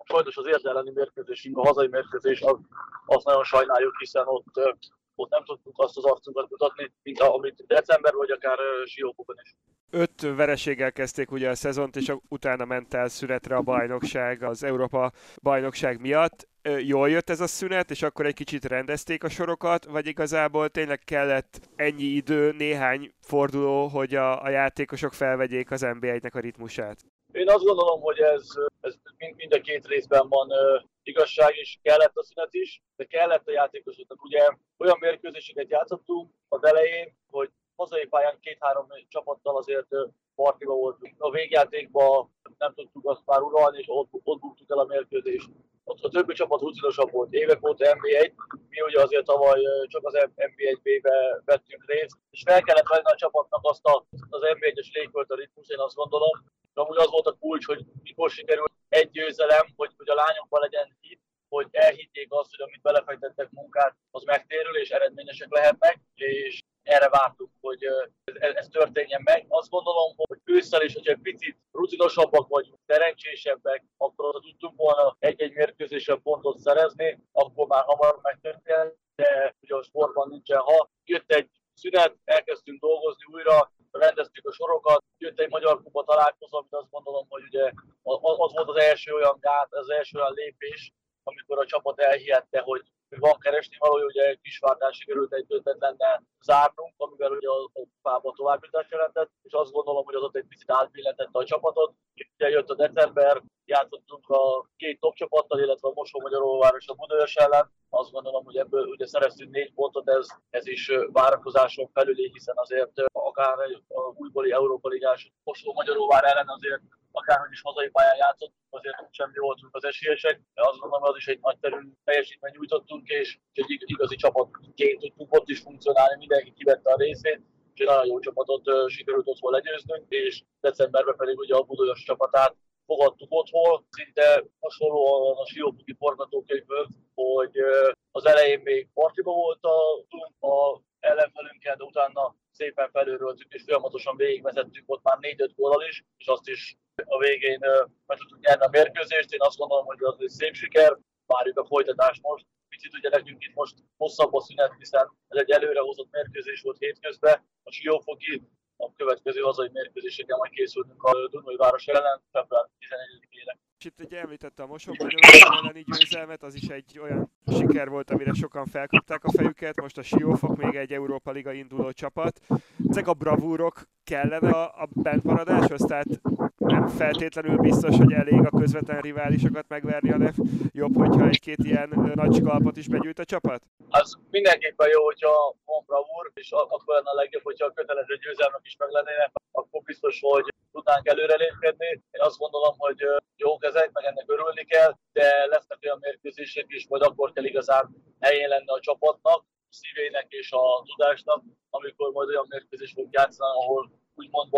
sajnos 0.04 0.36
az 0.36 0.46
érde 0.46 0.70
elleni 0.70 0.90
mérkőzésünk, 0.90 1.56
a 1.56 1.66
hazai 1.66 1.88
mérkőzés, 1.88 2.40
az, 2.40 2.58
azt 3.06 3.26
nagyon 3.26 3.44
sajnáljuk, 3.44 3.98
hiszen 3.98 4.26
ott, 4.26 4.76
ott 5.14 5.30
nem 5.30 5.44
tudtuk 5.44 5.78
azt 5.78 5.96
az 5.96 6.04
arcunkat 6.04 6.50
mutatni, 6.50 6.92
mint 7.02 7.20
amit 7.20 7.66
december 7.66 8.14
vagy 8.14 8.30
akár 8.30 8.58
Siófokon 8.84 9.36
is. 9.42 9.56
Öt 9.90 10.20
vereséggel 10.20 10.92
kezdték 10.92 11.30
ugye 11.30 11.48
a 11.48 11.54
szezont, 11.54 11.96
és 11.96 12.12
utána 12.28 12.64
ment 12.64 12.94
el 12.94 13.08
szünetre 13.08 13.56
a 13.56 13.62
bajnokság 13.62 14.42
az 14.42 14.62
Európa 14.62 15.12
bajnokság 15.42 16.00
miatt. 16.00 16.48
Jól 16.62 17.10
jött 17.10 17.30
ez 17.30 17.40
a 17.40 17.46
szünet, 17.46 17.90
és 17.90 18.02
akkor 18.02 18.26
egy 18.26 18.34
kicsit 18.34 18.64
rendezték 18.64 19.24
a 19.24 19.28
sorokat, 19.28 19.84
vagy 19.84 20.06
igazából 20.06 20.68
tényleg 20.68 20.98
kellett 20.98 21.60
ennyi 21.76 22.02
idő, 22.02 22.52
néhány 22.52 23.12
forduló, 23.20 23.86
hogy 23.86 24.14
a, 24.14 24.42
a 24.42 24.48
játékosok 24.48 25.12
felvegyék 25.12 25.70
az 25.70 25.80
NBA-nek 25.80 26.34
a 26.34 26.40
ritmusát? 26.40 26.98
Én 27.32 27.48
azt 27.48 27.64
gondolom, 27.64 28.00
hogy 28.00 28.18
ez, 28.18 28.46
ez 28.80 28.94
mind, 29.16 29.36
mind 29.36 29.52
a 29.52 29.60
két 29.60 29.86
részben 29.86 30.28
van 30.28 30.48
uh, 30.48 30.82
igazság, 31.02 31.56
és 31.56 31.78
kellett 31.82 32.16
a 32.16 32.22
szünet 32.22 32.54
is, 32.54 32.82
de 32.96 33.04
kellett 33.04 33.46
a 33.48 33.52
játékosoknak. 33.52 34.24
Ugye 34.24 34.48
olyan 34.78 34.96
mérkőzéseket 35.00 35.70
játszottunk 35.70 36.30
az 36.48 36.64
elején, 36.64 37.14
hogy 37.30 37.50
hazai 37.76 38.06
pályán 38.06 38.38
két-három 38.40 38.86
csapattal 39.08 39.56
azért 39.56 39.88
partiba 40.34 40.74
voltunk. 40.74 41.14
A 41.18 41.30
végjátékban 41.30 42.30
nem 42.58 42.74
tudtuk 42.74 43.08
azt 43.08 43.22
már 43.24 43.40
uralni, 43.40 43.78
és 43.78 43.86
ott, 43.88 44.08
ott 44.22 44.40
buktuk 44.40 44.70
el 44.70 44.78
a 44.78 44.84
mérkőzést. 44.84 45.48
Ott 45.84 46.04
a 46.04 46.08
többi 46.08 46.34
csapat 46.34 46.60
rutinosabb 46.60 47.10
volt. 47.10 47.32
Évek 47.32 47.68
óta 47.68 47.84
NBA1, 47.94 48.32
mi 48.68 48.80
ugye 48.80 49.02
azért 49.02 49.24
tavaly 49.24 49.60
csak 49.86 50.06
az 50.06 50.28
NBA1B-be 50.36 51.42
vettünk 51.44 51.84
részt, 51.86 52.16
és 52.30 52.42
fel 52.46 52.62
kellett 52.62 52.88
venni 52.88 53.02
a 53.04 53.14
csapatnak 53.14 53.60
azt 53.62 53.84
a, 53.84 54.04
az 54.30 54.40
NBA1-es 54.42 54.92
légkölt 54.92 55.30
a 55.30 55.34
ritmus, 55.34 55.68
én 55.68 55.78
azt 55.78 55.94
gondolom. 55.94 56.44
De 56.74 56.80
amúgy 56.80 56.96
az 56.96 57.10
volt 57.10 57.26
a 57.26 57.36
kulcs, 57.40 57.66
hogy 57.66 57.84
mikor 58.02 58.30
sikerült 58.30 58.72
egy 58.88 59.10
győzelem, 59.10 59.66
hogy, 59.76 59.92
hogy 59.96 60.08
a 60.08 60.14
lányokban 60.14 60.60
legyen 60.60 60.96
hit, 61.00 61.20
hogy 61.48 61.68
elhitték 61.70 62.26
azt, 62.30 62.50
hogy 62.50 62.60
amit 62.66 62.82
belefektettek 62.82 63.50
munkát, 63.50 63.96
az 64.10 64.22
megtérül 64.22 64.76
és 64.76 64.90
eredményesek 64.90 65.50
lehetnek, 65.50 66.00
és 66.14 66.60
erre 66.82 67.08
vártunk, 67.08 67.50
hogy 67.60 67.84
ez, 68.24 68.54
ez 68.54 68.68
történjen 68.68 69.20
meg. 69.24 69.44
Azt 69.48 69.70
gondolom, 69.70 70.14
hogy 70.16 70.38
ősszel 70.44 70.82
is, 70.82 70.94
hogyha 70.94 71.16
picit 71.22 71.58
rutinosabbak 71.72 72.48
vagy 72.48 72.72
szerencsésebbek, 72.86 73.84
akkor 73.96 74.40
tudtunk 74.40 74.76
volna 74.76 75.16
egy-egy 75.18 75.52
mérkőzésen 75.52 76.22
pontot 76.22 76.58
szerezni, 76.58 77.18
akkor 77.32 77.66
már 77.66 77.84
hamar 77.84 78.18
megtörtént, 78.22 78.96
de 79.14 79.56
ugye 79.60 79.74
a 79.74 79.82
sportban 79.82 80.28
nincsen 80.28 80.58
ha. 80.58 80.90
Jött 81.04 81.32
egy 81.32 81.50
szünet, 81.74 82.16
elkezdtünk 82.24 82.80
dolgozni 82.80 83.24
újra, 83.32 83.72
rendeztük 83.90 84.46
a 84.46 84.52
sorokat, 84.52 85.04
jött 85.18 85.40
egy 85.40 85.50
magyar 85.50 85.82
kupa 85.82 86.04
találkozó, 86.04 86.58
amit 86.58 86.74
azt 86.74 86.90
gondolom, 86.90 87.26
hogy 87.28 87.42
ugye 87.42 87.72
az 88.02 88.18
volt 88.56 88.68
az 88.68 88.76
első 88.76 89.12
olyan 89.12 89.38
gát, 89.40 89.68
az 89.70 89.88
első 89.88 90.18
olyan 90.18 90.32
lépés, 90.32 90.92
amikor 91.22 91.58
a 91.58 91.66
csapat 91.66 92.00
elhihette, 92.00 92.60
hogy 92.60 92.82
van 93.08 93.38
keresni 93.38 93.76
való, 93.78 94.04
ugye 94.04 94.34
Kisvárdán 94.34 94.92
sikerült 94.92 95.32
egy 95.32 95.46
döntetlennel 95.46 96.22
zárnunk, 96.42 96.94
amivel 96.96 97.30
ugye 97.30 97.48
a 97.48 97.70
kupába 97.72 98.32
továbbjutást 98.36 98.90
jelentett, 98.90 99.30
és 99.42 99.52
azt 99.52 99.72
gondolom, 99.72 100.04
hogy 100.04 100.14
az 100.14 100.22
ott 100.22 100.36
egy 100.36 100.46
picit 100.48 100.70
átbillentette 100.70 101.38
a 101.38 101.44
csapatot. 101.44 101.94
Ugye 102.38 102.48
jött 102.48 102.70
a 102.70 102.74
december, 102.74 103.42
játszottunk 103.64 104.28
a 104.28 104.68
két 104.76 105.00
top 105.00 105.14
csapattal, 105.14 105.58
illetve 105.58 105.88
a 105.88 105.92
Mosó 105.94 106.20
Magyaróvár 106.20 106.74
és 106.78 106.86
a 106.86 106.94
Budaörs 106.94 107.34
ellen. 107.34 107.70
Azt 107.88 108.10
gondolom, 108.10 108.44
hogy 108.44 108.56
ebből 108.56 108.86
ugye 108.86 109.06
szereztünk 109.06 109.50
négy 109.50 109.72
pontot, 109.74 110.08
ez, 110.08 110.26
ez 110.50 110.66
is 110.66 110.90
várakozáson 111.12 111.90
felüli, 111.92 112.30
hiszen 112.32 112.54
azért 112.58 113.00
akár 113.12 113.58
a 113.88 114.00
újbóli 114.14 114.52
Európa 114.52 114.88
Ligás 114.88 115.32
Mosó 115.44 115.72
Magyaróvár 115.72 116.24
ellen 116.24 116.48
azért 116.48 116.82
akárhogy 117.12 117.52
is 117.52 117.60
hazai 117.60 117.88
pályán 117.88 118.16
játszott, 118.16 118.52
azért 118.70 118.96
sem 119.10 119.30
mi 119.30 119.38
voltunk 119.38 119.76
az 119.76 119.84
esélyesek, 119.84 120.40
de 120.54 120.62
azt 120.68 120.78
gondolom, 120.78 121.04
az 121.04 121.16
is 121.16 121.26
egy 121.26 121.40
nagyterű 121.40 121.76
teljesítmény 122.04 122.52
nyújtottunk, 122.54 123.08
és 123.08 123.38
egy 123.52 123.64
igazi 123.94 124.16
csapatként 124.16 125.00
tudtunk 125.00 125.32
ott 125.32 125.48
is 125.48 125.60
funkcionálni, 125.60 126.16
mindenki 126.16 126.52
kivette 126.52 126.92
a 126.92 126.96
részét, 126.96 127.40
és 127.74 127.80
egy 127.80 127.86
nagyon 127.86 128.06
jó 128.06 128.18
csapatot 128.18 128.68
uh, 128.68 128.88
sikerült 128.88 129.28
otthon 129.28 129.52
legyőznünk, 129.52 130.04
és 130.08 130.42
decemberben 130.60 131.16
pedig 131.16 131.38
ugye 131.38 131.54
a 131.54 131.62
Budaörs 131.62 132.02
csapatát 132.02 132.56
fogadtuk 132.86 133.28
otthon, 133.30 133.86
szinte 133.90 134.44
hasonlóan 134.60 135.36
a 135.36 135.46
Siófoki 135.46 135.94
forgatókönyvből, 135.98 136.86
hogy 137.14 137.60
uh, 137.60 137.92
az 138.10 138.26
elején 138.26 138.60
még 138.64 138.88
partiba 138.94 139.32
voltunk 139.32 140.34
a 140.40 140.80
ellenfelünkkel, 141.00 141.76
de 141.76 141.84
utána 141.84 142.34
szépen 142.50 142.90
felőröltük, 142.90 143.52
és 143.52 143.62
folyamatosan 143.62 144.16
végigvezettük 144.16 144.84
ott 144.86 145.02
már 145.02 145.18
4-5 145.20 145.50
góllal 145.56 145.82
is, 145.82 146.04
és 146.16 146.26
azt 146.26 146.48
is 146.48 146.76
a 147.04 147.18
végén 147.18 147.58
meg 148.06 148.18
tudtuk 148.18 148.40
nyerni 148.40 148.64
a 148.64 148.68
mérkőzést. 148.68 149.32
Én 149.32 149.40
azt 149.42 149.56
gondolom, 149.56 149.84
hogy 149.84 149.98
az 150.00 150.16
egy 150.18 150.28
szép 150.28 150.54
siker, 150.54 150.98
várjuk 151.26 151.58
a 151.58 151.64
folytatást 151.64 152.22
most. 152.22 152.46
Picit 152.68 152.94
ugye 152.94 153.08
nekünk 153.08 153.44
itt 153.44 153.54
most 153.54 153.74
hosszabb 153.96 154.34
a 154.34 154.40
szünet, 154.40 154.74
hiszen 154.78 155.12
ez 155.28 155.38
egy 155.38 155.50
előrehozott 155.50 156.10
mérkőzés 156.10 156.60
volt 156.60 156.78
hétközben. 156.78 157.44
A 157.62 157.72
Siófoki 157.72 158.42
a 158.76 158.92
következő 158.92 159.40
hazai 159.40 159.68
mérkőzéseken 159.72 160.36
majd 160.38 160.52
készültünk 160.52 161.02
a 161.02 161.28
Dunai 161.28 161.56
város 161.56 161.86
ellen, 161.86 162.22
február 162.30 162.68
11-ére. 162.80 163.56
És 163.78 163.84
itt 163.84 164.00
ugye 164.00 164.20
említette 164.20 164.62
a 164.62 164.66
Mosokban 164.66 165.08
elleni 165.50 165.84
győzelmet, 165.86 166.42
az 166.42 166.54
is 166.54 166.68
egy 166.68 166.98
olyan 166.98 167.32
siker 167.46 167.88
volt, 167.88 168.10
amire 168.10 168.32
sokan 168.32 168.66
felkapták 168.66 169.24
a 169.24 169.30
fejüket. 169.30 169.80
Most 169.80 169.98
a 169.98 170.02
Siófok 170.02 170.56
még 170.56 170.74
egy 170.74 170.92
Európa 170.92 171.30
Liga 171.30 171.52
induló 171.52 171.92
csapat. 171.92 172.40
Ezek 172.88 173.06
a 173.06 173.14
bravúrok 173.14 173.82
kellene 174.12 174.50
a, 174.62 174.64
a 174.84 174.86
bentmaradáshoz? 175.06 175.82
Tehát 175.90 176.10
nem 176.58 176.84
feltétlenül 176.88 177.56
biztos, 177.68 177.96
hogy 177.96 178.12
elég 178.12 178.40
a 178.50 178.56
közvetlen 178.60 179.00
riválisokat 179.00 179.68
megverni, 179.68 180.10
hanem 180.10 180.34
jobb, 180.82 180.94
hogyha 180.96 181.28
egy-két 181.28 181.60
ilyen 181.70 181.88
nagy 182.14 182.34
skalpot 182.34 182.76
is 182.76 182.88
begyűjt 182.88 183.18
a 183.18 183.30
csapat? 183.32 183.60
Az 183.88 184.08
mindenképpen 184.30 184.88
jó, 184.94 185.00
hogyha 185.04 185.34
van 185.64 185.82
bravúr, 185.86 186.30
és 186.34 186.50
akkor 186.50 186.94
lenne 186.94 187.10
a 187.10 187.20
legjobb, 187.22 187.42
hogyha 187.42 187.66
a 187.66 187.72
kötelező 187.72 188.14
győzelmek 188.16 188.64
is 188.64 188.76
meg 188.78 188.90
lennének, 188.90 189.30
akkor 189.52 189.82
biztos, 189.82 190.20
hogy 190.20 190.44
tudnánk 190.72 191.06
előrelépkedni. 191.08 191.90
Én 192.16 192.22
azt 192.28 192.38
gondolom, 192.38 192.74
hogy 192.78 192.98
jók 193.36 193.64
ezek, 193.64 193.90
meg 193.92 194.04
ennek 194.04 194.24
örülni 194.26 194.64
kell, 194.64 194.92
de 195.12 195.46
lesznek 195.46 195.78
olyan 195.82 195.98
mérkőzések 196.00 196.66
is, 196.68 196.88
majd 196.88 197.02
akkor 197.02 197.32
kell 197.32 197.44
igazán 197.44 197.84
helyén 198.20 198.48
lenne 198.48 198.72
a 198.72 198.80
csapatnak, 198.80 199.44
szívének 199.68 200.26
és 200.28 200.52
a 200.52 200.82
tudásnak, 200.84 201.42
amikor 201.70 202.12
majd 202.12 202.28
olyan 202.28 202.46
mérkőzés 202.48 202.92
fog 202.92 203.08
játszani, 203.10 203.50
ahol 203.60 203.90
úgymond 204.14 204.48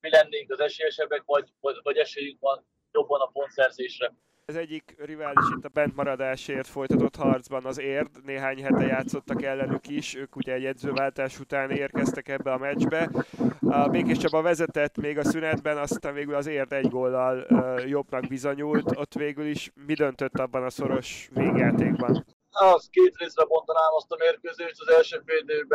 mi 0.00 0.10
lennénk 0.10 0.52
az 0.52 0.60
esélyesebbek, 0.60 1.22
vagy, 1.26 1.52
vagy, 1.60 1.76
vagy 1.82 1.96
esélyünk 1.96 2.40
van 2.40 2.66
jobban 2.92 3.20
a 3.20 3.26
pontszerzésre. 3.26 4.12
Az 4.46 4.56
egyik 4.56 4.94
rivális 4.98 5.44
itt 5.56 5.64
a 5.64 5.68
bentmaradásért 5.68 6.66
folytatott 6.66 7.16
harcban 7.16 7.64
az 7.64 7.78
érd, 7.78 8.24
néhány 8.24 8.62
hete 8.62 8.86
játszottak 8.86 9.42
ellenük 9.42 9.88
is, 9.88 10.14
ők 10.14 10.36
ugye 10.36 10.52
egy 10.52 10.64
edzőváltás 10.64 11.40
után 11.40 11.70
érkeztek 11.70 12.28
ebbe 12.28 12.52
a 12.52 12.58
meccsbe. 12.58 13.10
A 13.60 13.88
Békés 13.88 14.18
Csaba 14.18 14.42
vezetett 14.42 14.96
még 14.96 15.18
a 15.18 15.24
szünetben, 15.24 15.78
aztán 15.78 16.14
végül 16.14 16.34
az 16.34 16.46
érd 16.46 16.72
egy 16.72 16.88
góllal 16.88 17.46
jobbnak 17.86 18.26
bizonyult, 18.26 18.96
ott 18.96 19.14
végül 19.14 19.46
is 19.46 19.72
mi 19.86 19.94
döntött 19.94 20.38
abban 20.38 20.64
a 20.64 20.70
szoros 20.70 21.28
végjátékban? 21.32 22.24
Az 22.50 22.88
két 22.90 23.16
részre 23.16 23.44
bontanám 23.44 23.92
azt 23.96 24.12
a 24.12 24.16
mérkőzést. 24.18 24.80
Az 24.80 24.88
első 24.88 25.22
fél 25.24 25.66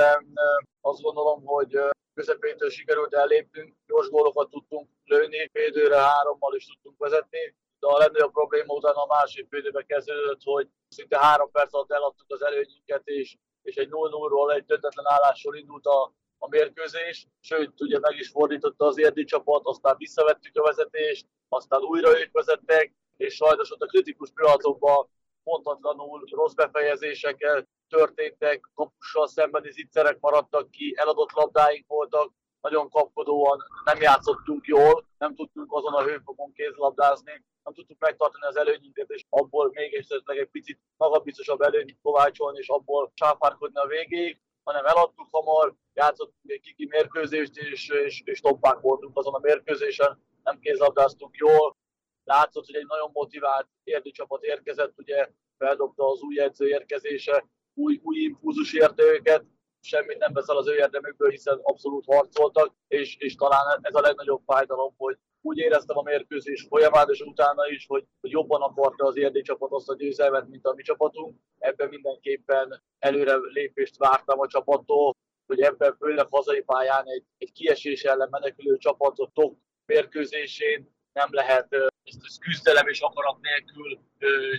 azt 0.81 1.01
gondolom, 1.01 1.45
hogy 1.45 1.77
közepétől 2.13 2.69
sikerült 2.69 3.13
ellépnünk, 3.13 3.75
gyors 3.87 4.09
gólokat 4.09 4.49
tudtunk 4.49 4.89
lőni, 5.05 5.49
védőre 5.51 5.97
hárommal 5.97 6.55
is 6.55 6.65
tudtunk 6.65 6.99
vezetni, 6.99 7.55
de 7.79 7.87
a 7.87 7.97
legnagyobb 7.97 8.31
probléma 8.31 8.73
után 8.73 8.93
a 8.93 9.05
másik 9.05 9.47
félidőbe 9.49 9.83
kezdődött, 9.83 10.41
hogy 10.43 10.67
szinte 10.87 11.19
három 11.19 11.51
perc 11.51 11.73
alatt 11.73 11.91
eladtuk 11.91 12.33
az 12.33 12.43
előnyünket, 12.43 13.01
és, 13.07 13.37
és 13.61 13.75
egy 13.75 13.89
0-0-ról 13.91 14.55
egy 14.55 14.65
döntetlen 14.65 15.05
állásról 15.07 15.55
indult 15.55 15.85
a, 15.85 16.13
a 16.37 16.47
mérkőzés, 16.47 17.27
sőt, 17.39 17.81
ugye 17.81 17.99
meg 17.99 18.17
is 18.17 18.29
fordította 18.29 18.85
az 18.85 18.97
érdi 18.97 19.23
csapat, 19.23 19.61
aztán 19.63 19.95
visszavettük 19.97 20.57
a 20.57 20.63
vezetést, 20.63 21.25
aztán 21.49 21.81
újra 21.81 22.19
ők 22.19 22.31
vezettek, 22.31 22.93
és 23.17 23.35
sajnos 23.35 23.71
ott 23.71 23.81
a 23.81 23.85
kritikus 23.85 24.31
pillanatokban 24.33 25.09
pontatlanul 25.43 26.23
rossz 26.31 26.53
befejezésekkel 26.53 27.67
történtek, 27.97 28.69
kapussal 28.73 29.27
szembeni 29.27 29.71
zicserek 29.71 30.17
maradtak 30.19 30.71
ki, 30.71 30.93
eladott 30.97 31.31
labdáink 31.31 31.87
voltak, 31.87 32.31
nagyon 32.61 32.89
kapkodóan 32.89 33.59
nem 33.85 34.01
játszottunk 34.01 34.65
jól, 34.65 35.05
nem 35.17 35.35
tudtunk 35.35 35.73
azon 35.73 35.93
a 35.93 36.03
hőfokon 36.03 36.51
kézlabdázni, 36.53 37.45
nem 37.63 37.73
tudtuk 37.73 37.99
megtartani 37.99 38.45
az 38.45 38.55
előnyünket, 38.57 39.09
és 39.09 39.25
abból 39.29 39.69
még 39.73 39.93
esetleg 39.93 40.37
egy 40.37 40.49
picit 40.49 40.79
magabiztosabb 40.97 41.61
előnyt 41.61 41.97
kovácsolni, 42.01 42.57
és 42.57 42.67
abból 42.67 43.11
sáfárkodni 43.13 43.79
a 43.79 43.87
végéig, 43.87 44.39
hanem 44.63 44.85
eladtuk 44.85 45.27
hamar, 45.31 45.73
játszottunk 45.93 46.51
egy 46.51 46.61
kiki 46.61 46.85
mérkőzést, 46.85 47.57
és, 47.57 47.89
és, 47.89 48.21
és 48.25 48.39
toppák 48.39 48.79
voltunk 48.79 49.17
azon 49.17 49.33
a 49.33 49.39
mérkőzésen, 49.39 50.23
nem 50.43 50.59
kézlabdáztunk 50.59 51.35
jól. 51.35 51.75
Látszott, 52.23 52.65
hogy 52.65 52.75
egy 52.75 52.87
nagyon 52.87 53.09
motivált 53.13 53.67
érdi 53.83 54.11
csapat 54.11 54.43
érkezett, 54.43 54.93
ugye 54.97 55.29
feldobta 55.57 56.07
az 56.07 56.21
új 56.21 56.39
edző 56.39 56.67
érkezése, 56.67 57.45
új, 57.73 57.99
új 58.03 58.17
impulzus 58.19 58.73
érte 58.73 59.03
őket, 59.03 59.45
semmit 59.81 60.17
nem 60.17 60.33
veszel 60.33 60.57
az 60.57 60.67
ő 60.67 60.75
érdemükből, 60.75 61.29
hiszen 61.29 61.59
abszolút 61.61 62.05
harcoltak, 62.05 62.75
és, 62.87 63.15
és 63.19 63.35
talán 63.35 63.79
ez 63.81 63.95
a 63.95 64.01
legnagyobb 64.01 64.41
fájdalom, 64.45 64.93
hogy 64.97 65.17
úgy 65.41 65.57
éreztem 65.57 65.97
a 65.97 66.01
mérkőzés 66.01 66.65
folyamán, 66.69 67.09
és 67.09 67.21
utána 67.21 67.67
is, 67.67 67.85
hogy, 67.87 68.05
hogy 68.21 68.31
jobban 68.31 68.61
akarta 68.61 69.05
az 69.05 69.17
érdi 69.17 69.41
csapat 69.41 69.71
azt 69.71 69.89
a 69.89 69.95
győzelmet, 69.95 70.47
mint 70.47 70.65
a 70.65 70.73
mi 70.73 70.81
csapatunk. 70.81 71.37
Ebben 71.57 71.89
mindenképpen 71.89 72.83
előre 72.99 73.35
lépést 73.35 73.97
vártam 73.97 74.39
a 74.39 74.47
csapattól, 74.47 75.15
hogy 75.45 75.61
ebben 75.61 75.95
főleg 75.99 76.27
hazai 76.29 76.61
pályán 76.61 77.03
egy, 77.05 77.23
egy 77.37 77.51
kiesés 77.51 78.03
ellen 78.03 78.27
menekülő 78.31 78.77
csapatok 78.77 79.57
mérkőzésén 79.85 80.91
nem 81.13 81.27
lehet 81.31 81.73
ezt, 82.03 82.23
ezt 82.25 82.39
küzdelem 82.39 82.87
és 82.87 82.99
akarat 82.99 83.41
nélkül 83.41 83.99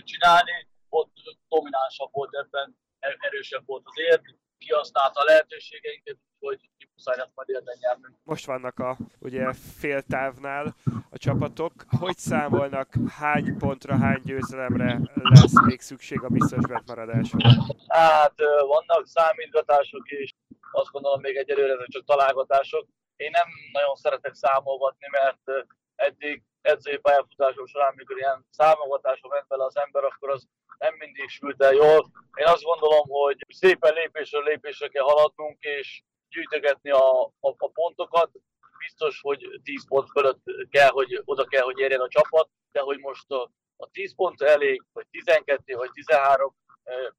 csinálni. 0.03 0.67
Ott 0.89 1.13
dominánsabb 1.47 2.09
volt 2.11 2.35
ebben, 2.35 2.77
erősebb 3.19 3.63
volt 3.65 3.83
az 3.85 3.99
érd, 3.99 4.21
kihasználta 4.57 5.19
a 5.19 5.23
lehetőségeinket, 5.23 6.17
hogy 6.39 6.69
muszáj 6.95 7.17
lesz 7.17 7.31
majd 7.35 7.49
érden 7.49 7.77
nyernünk. 7.79 8.15
Most 8.23 8.45
vannak 8.45 8.79
a 8.79 8.97
ugye 9.19 9.53
féltávnál 9.53 10.75
a 11.09 11.17
csapatok. 11.17 11.73
Hogy 11.99 12.17
számolnak, 12.17 12.93
hány 13.09 13.57
pontra, 13.57 13.97
hány 13.97 14.21
győzelemre 14.23 14.99
lesz 15.13 15.65
még 15.65 15.81
szükség 15.81 16.23
a 16.23 16.27
biztos 16.27 16.63
maradásra? 16.85 17.37
Hát 17.87 18.33
vannak 18.67 19.07
számítgatások 19.07 20.11
is, 20.11 20.35
azt 20.71 20.91
gondolom 20.91 21.21
még 21.21 21.35
egyelőre 21.35 21.73
ezek 21.73 21.87
csak 21.87 22.05
találgatások. 22.05 22.87
Én 23.15 23.29
nem 23.31 23.47
nagyon 23.71 23.95
szeretek 23.95 24.33
számolgatni, 24.33 25.07
mert 25.11 25.67
eddig 25.95 26.43
edzői 26.65 26.97
pályafutásom 26.97 27.65
során, 27.65 27.91
amikor 27.91 28.17
ilyen 28.17 28.45
számogatásra 28.49 29.29
ment 29.29 29.47
bele 29.47 29.65
az 29.65 29.77
ember, 29.77 30.03
akkor 30.03 30.29
az 30.29 30.47
nem 30.77 30.95
mindig 30.97 31.29
sült 31.29 31.63
el 31.63 31.73
jól. 31.73 32.11
Én 32.33 32.45
azt 32.45 32.63
gondolom, 32.63 33.07
hogy 33.09 33.37
szépen 33.47 33.93
lépésről 33.93 34.43
lépésre 34.43 34.87
kell 34.87 35.03
haladnunk, 35.03 35.63
és 35.63 36.03
gyűjtögetni 36.29 36.89
a, 36.89 37.21
a, 37.23 37.49
a 37.57 37.69
pontokat. 37.69 38.31
Biztos, 38.77 39.21
hogy 39.21 39.59
10 39.63 39.87
pont 39.87 40.09
fölött 40.09 40.41
kell, 40.69 40.89
hogy 40.89 41.21
oda 41.25 41.45
kell, 41.45 41.63
hogy 41.63 41.79
érjen 41.79 41.99
a 41.99 42.07
csapat, 42.07 42.49
de 42.71 42.79
hogy 42.79 42.99
most 42.99 43.31
a, 43.31 43.51
a 43.75 43.89
10 43.91 44.15
pont 44.15 44.41
elég, 44.41 44.83
vagy 44.93 45.05
12, 45.11 45.75
vagy 45.75 45.89
13, 45.91 46.55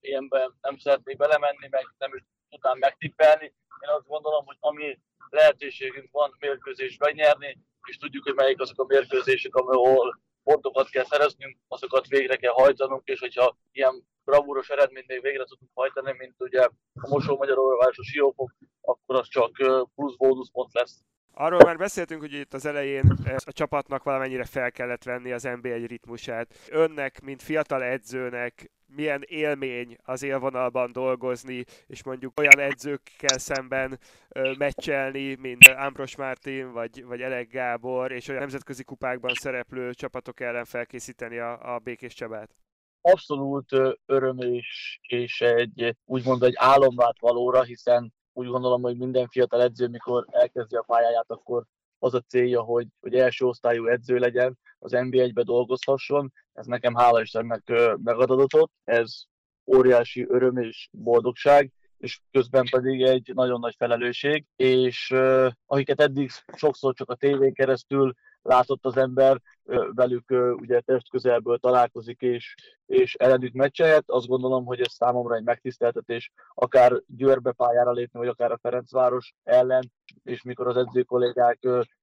ilyenben 0.00 0.54
nem 0.60 0.76
szeretnék 0.76 1.16
belemenni, 1.16 1.68
meg 1.70 1.94
nem 1.98 2.14
is 2.14 2.22
tudnám 2.50 2.78
megtippelni. 2.78 3.44
Én 3.80 3.88
azt 3.88 4.06
gondolom, 4.06 4.46
hogy 4.46 4.56
ami 4.60 4.98
lehetőségünk 5.28 6.10
van 6.10 6.36
mérkőzést 6.38 7.00
megnyerni, 7.00 7.58
és 7.88 7.96
tudjuk, 7.96 8.24
hogy 8.24 8.34
melyik 8.34 8.60
azok 8.60 8.80
a 8.80 8.84
mérkőzések, 8.88 9.54
ahol 9.54 10.20
pontokat 10.42 10.88
kell 10.88 11.04
szereznünk, 11.04 11.56
azokat 11.68 12.06
végre 12.06 12.36
kell 12.36 12.52
hajtanunk, 12.52 13.06
és 13.08 13.20
hogyha 13.20 13.56
ilyen 13.72 14.06
bravúros 14.24 14.68
eredményt 14.68 15.06
még 15.06 15.22
végre 15.22 15.44
tudunk 15.44 15.70
hajtani, 15.74 16.14
mint 16.18 16.34
ugye 16.38 16.62
a 16.94 17.08
Mosó 17.08 17.36
Magyarország 17.36 17.92
a 17.96 18.04
Siófok, 18.04 18.54
akkor 18.80 19.16
az 19.16 19.28
csak 19.28 19.50
plusz 19.94 20.16
bónuszpont 20.16 20.72
lesz. 20.72 21.00
Arról 21.38 21.60
már 21.64 21.76
beszéltünk, 21.76 22.20
hogy 22.20 22.32
itt 22.32 22.54
az 22.54 22.66
elején 22.66 23.18
a 23.44 23.52
csapatnak 23.52 24.02
valamennyire 24.02 24.44
fel 24.44 24.72
kellett 24.72 25.02
venni 25.02 25.32
az 25.32 25.44
NB1 25.46 25.84
ritmusát. 25.86 26.54
Önnek, 26.70 27.20
mint 27.20 27.42
fiatal 27.42 27.82
edzőnek 27.82 28.70
milyen 28.96 29.22
élmény 29.26 29.96
az 30.04 30.22
élvonalban 30.22 30.92
dolgozni, 30.92 31.64
és 31.86 32.04
mondjuk 32.04 32.40
olyan 32.40 32.58
edzőkkel 32.58 33.38
szemben 33.38 33.98
ö, 34.28 34.52
meccselni, 34.58 35.34
mint 35.34 35.66
Ambros 35.66 36.16
Martin, 36.16 36.72
vagy, 36.72 37.04
vagy 37.04 37.20
Elek 37.20 37.48
Gábor, 37.48 38.12
és 38.12 38.28
olyan 38.28 38.40
nemzetközi 38.40 38.84
kupákban 38.84 39.34
szereplő 39.34 39.94
csapatok 39.94 40.40
ellen 40.40 40.64
felkészíteni 40.64 41.38
a, 41.38 41.74
a 41.74 41.78
Békés 41.78 42.14
Csabát? 42.14 42.56
Abszolút 43.00 43.72
öröm 44.06 44.38
és, 44.38 44.98
és 45.02 45.40
egy 45.40 45.96
úgymond 46.04 46.42
egy 46.42 46.54
álomvát 46.56 47.18
valóra, 47.20 47.62
hiszen 47.62 48.14
úgy 48.32 48.46
gondolom, 48.46 48.82
hogy 48.82 48.96
minden 48.96 49.28
fiatal 49.28 49.62
edző, 49.62 49.88
mikor 49.88 50.26
elkezdi 50.30 50.76
a 50.76 50.84
pályáját, 50.86 51.30
akkor 51.30 51.64
az 51.98 52.14
a 52.14 52.20
célja, 52.20 52.60
hogy, 52.60 52.86
hogy 53.00 53.14
első 53.14 53.44
osztályú 53.44 53.86
edző 53.86 54.16
legyen, 54.16 54.58
az 54.78 54.92
NB1-be 54.94 55.42
dolgozhasson. 55.42 56.32
Ez 56.52 56.66
nekem 56.66 56.94
hála 56.94 57.20
Istennek 57.20 57.62
megadatott, 58.02 58.72
ez 58.84 59.22
óriási 59.64 60.26
öröm 60.28 60.56
és 60.56 60.88
boldogság, 60.92 61.72
és 61.98 62.20
közben 62.30 62.66
pedig 62.70 63.02
egy 63.02 63.30
nagyon 63.34 63.60
nagy 63.60 63.74
felelősség, 63.78 64.44
és 64.56 65.10
uh, 65.10 65.50
akiket 65.66 66.00
eddig 66.00 66.30
sokszor 66.56 66.94
csak 66.94 67.10
a 67.10 67.14
tévén 67.14 67.52
keresztül 67.52 68.12
látott 68.42 68.86
az 68.86 68.96
ember, 68.96 69.40
uh, 69.62 69.94
velük 69.94 70.30
uh, 70.30 70.52
ugye 70.60 70.80
testközelből 70.80 71.58
találkozik 71.58 72.20
és, 72.20 72.54
és 72.86 73.14
ellenük 73.14 73.52
meccselhet. 73.52 74.04
Azt 74.06 74.26
gondolom, 74.26 74.64
hogy 74.64 74.80
ez 74.80 74.92
számomra 74.92 75.34
egy 75.34 75.44
megtiszteltetés, 75.44 76.32
akár 76.54 77.02
Győrbe 77.06 77.52
pályára 77.52 77.92
lépni, 77.92 78.18
vagy 78.18 78.28
akár 78.28 78.52
a 78.52 78.58
Ferencváros 78.62 79.34
ellen, 79.42 79.92
és 80.22 80.42
mikor 80.42 80.66
az 80.66 80.76
edző 80.76 81.02
kollégák 81.02 81.58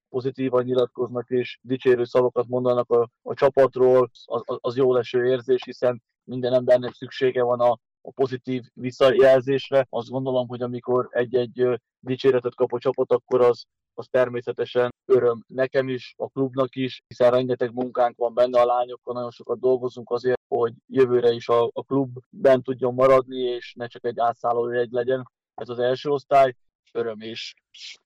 pozitívan 0.10 0.64
nyilatkoznak 0.64 1.30
és 1.30 1.60
dicsérő 1.62 2.04
szavakat 2.04 2.48
mondanak 2.48 2.90
a, 2.90 3.10
a 3.22 3.34
csapatról, 3.34 4.10
az, 4.26 4.42
az 4.46 4.76
jó 4.76 4.94
leső 4.94 5.26
érzés, 5.26 5.64
hiszen 5.64 6.04
minden 6.24 6.54
embernek 6.54 6.94
szüksége 6.94 7.44
van 7.44 7.60
a, 7.60 7.80
a 8.06 8.12
pozitív 8.12 8.64
visszajelzésre. 8.74 9.86
Azt 9.90 10.10
gondolom, 10.10 10.48
hogy 10.48 10.62
amikor 10.62 11.08
egy-egy 11.12 11.80
dicséretet 12.00 12.56
kap 12.56 12.74
a 12.74 12.80
csapat, 12.80 13.12
akkor 13.12 13.42
az, 13.42 13.64
az 13.94 14.08
természetesen 14.12 14.94
öröm 15.06 15.44
nekem 15.48 15.90
is, 15.90 16.14
a 16.18 16.28
klubnak 16.28 16.76
is, 16.76 17.02
hiszen 17.08 17.32
rengeteg 17.32 17.74
munkánk 17.74 18.18
van 18.18 18.34
benne 18.34 18.62
a 18.62 18.66
lányokkal, 18.66 19.14
nagyon 19.14 19.32
sokat 19.32 19.60
dolgozunk 19.60 20.12
azért, 20.12 20.42
hogy 20.48 20.74
jövőre 20.88 21.32
is 21.32 21.48
a, 21.48 21.64
a 21.64 21.84
klub 21.84 22.18
bent 22.30 22.64
tudjon 22.64 22.94
maradni, 22.94 23.40
és 23.40 23.74
ne 23.74 23.88
csak 23.88 24.06
egy 24.06 24.20
átszálló 24.20 24.70
egy 24.70 24.92
legyen. 24.92 25.30
Ez 25.56 25.70
az 25.70 25.80
első 25.80 26.10
osztály, 26.10 26.56
öröm 26.92 27.20
és 27.20 27.54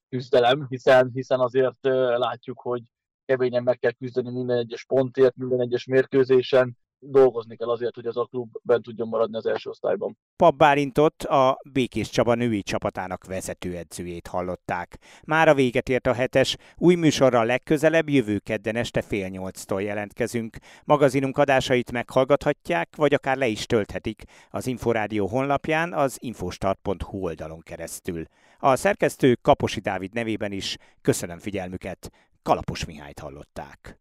küzdelem, 0.09 0.65
hiszen, 0.69 1.11
hiszen 1.13 1.39
azért 1.39 1.77
látjuk, 2.17 2.59
hogy 2.59 2.81
keményen 3.25 3.63
meg 3.63 3.79
kell 3.79 3.91
küzdeni 3.91 4.31
minden 4.31 4.57
egyes 4.57 4.85
pontért, 4.85 5.35
minden 5.35 5.61
egyes 5.61 5.85
mérkőzésen, 5.85 6.77
dolgozni 6.99 7.55
kell 7.55 7.69
azért, 7.69 7.95
hogy 7.95 8.05
az 8.05 8.17
a 8.17 8.25
klub 8.25 8.55
bent 8.61 8.83
tudjon 8.83 9.07
maradni 9.07 9.37
az 9.37 9.45
első 9.45 9.69
osztályban. 9.69 10.17
Pap 10.35 10.55
Bálintot 10.55 11.23
a 11.23 11.59
Békés 11.71 12.09
Csaba 12.09 12.33
női 12.33 12.61
csapatának 12.63 13.25
vezetőedzőjét 13.25 14.27
hallották. 14.27 14.97
Már 15.25 15.47
a 15.47 15.53
véget 15.53 15.89
ért 15.89 16.07
a 16.07 16.13
hetes, 16.13 16.57
új 16.77 16.95
műsorra 16.95 17.43
legközelebb 17.43 18.09
jövő 18.09 18.39
kedden 18.39 18.75
este 18.75 19.01
fél 19.01 19.27
nyolctól 19.27 19.81
jelentkezünk. 19.81 20.57
Magazinunk 20.83 21.37
adásait 21.37 21.91
meghallgathatják, 21.91 22.95
vagy 22.95 23.13
akár 23.13 23.37
le 23.37 23.47
is 23.47 23.65
tölthetik 23.65 24.23
az 24.49 24.67
Inforádió 24.67 25.27
honlapján 25.27 25.93
az 25.93 26.17
infostart.hu 26.21 27.17
oldalon 27.17 27.59
keresztül. 27.59 28.23
A 28.59 28.75
szerkesztő 28.75 29.37
Kaposi 29.41 29.79
Dávid 29.79 30.13
nevében 30.13 30.51
is 30.51 30.77
köszönöm 31.01 31.39
figyelmüket. 31.39 32.11
Kalapos 32.43 32.85
Mihályt 32.85 33.19
hallották. 33.19 33.99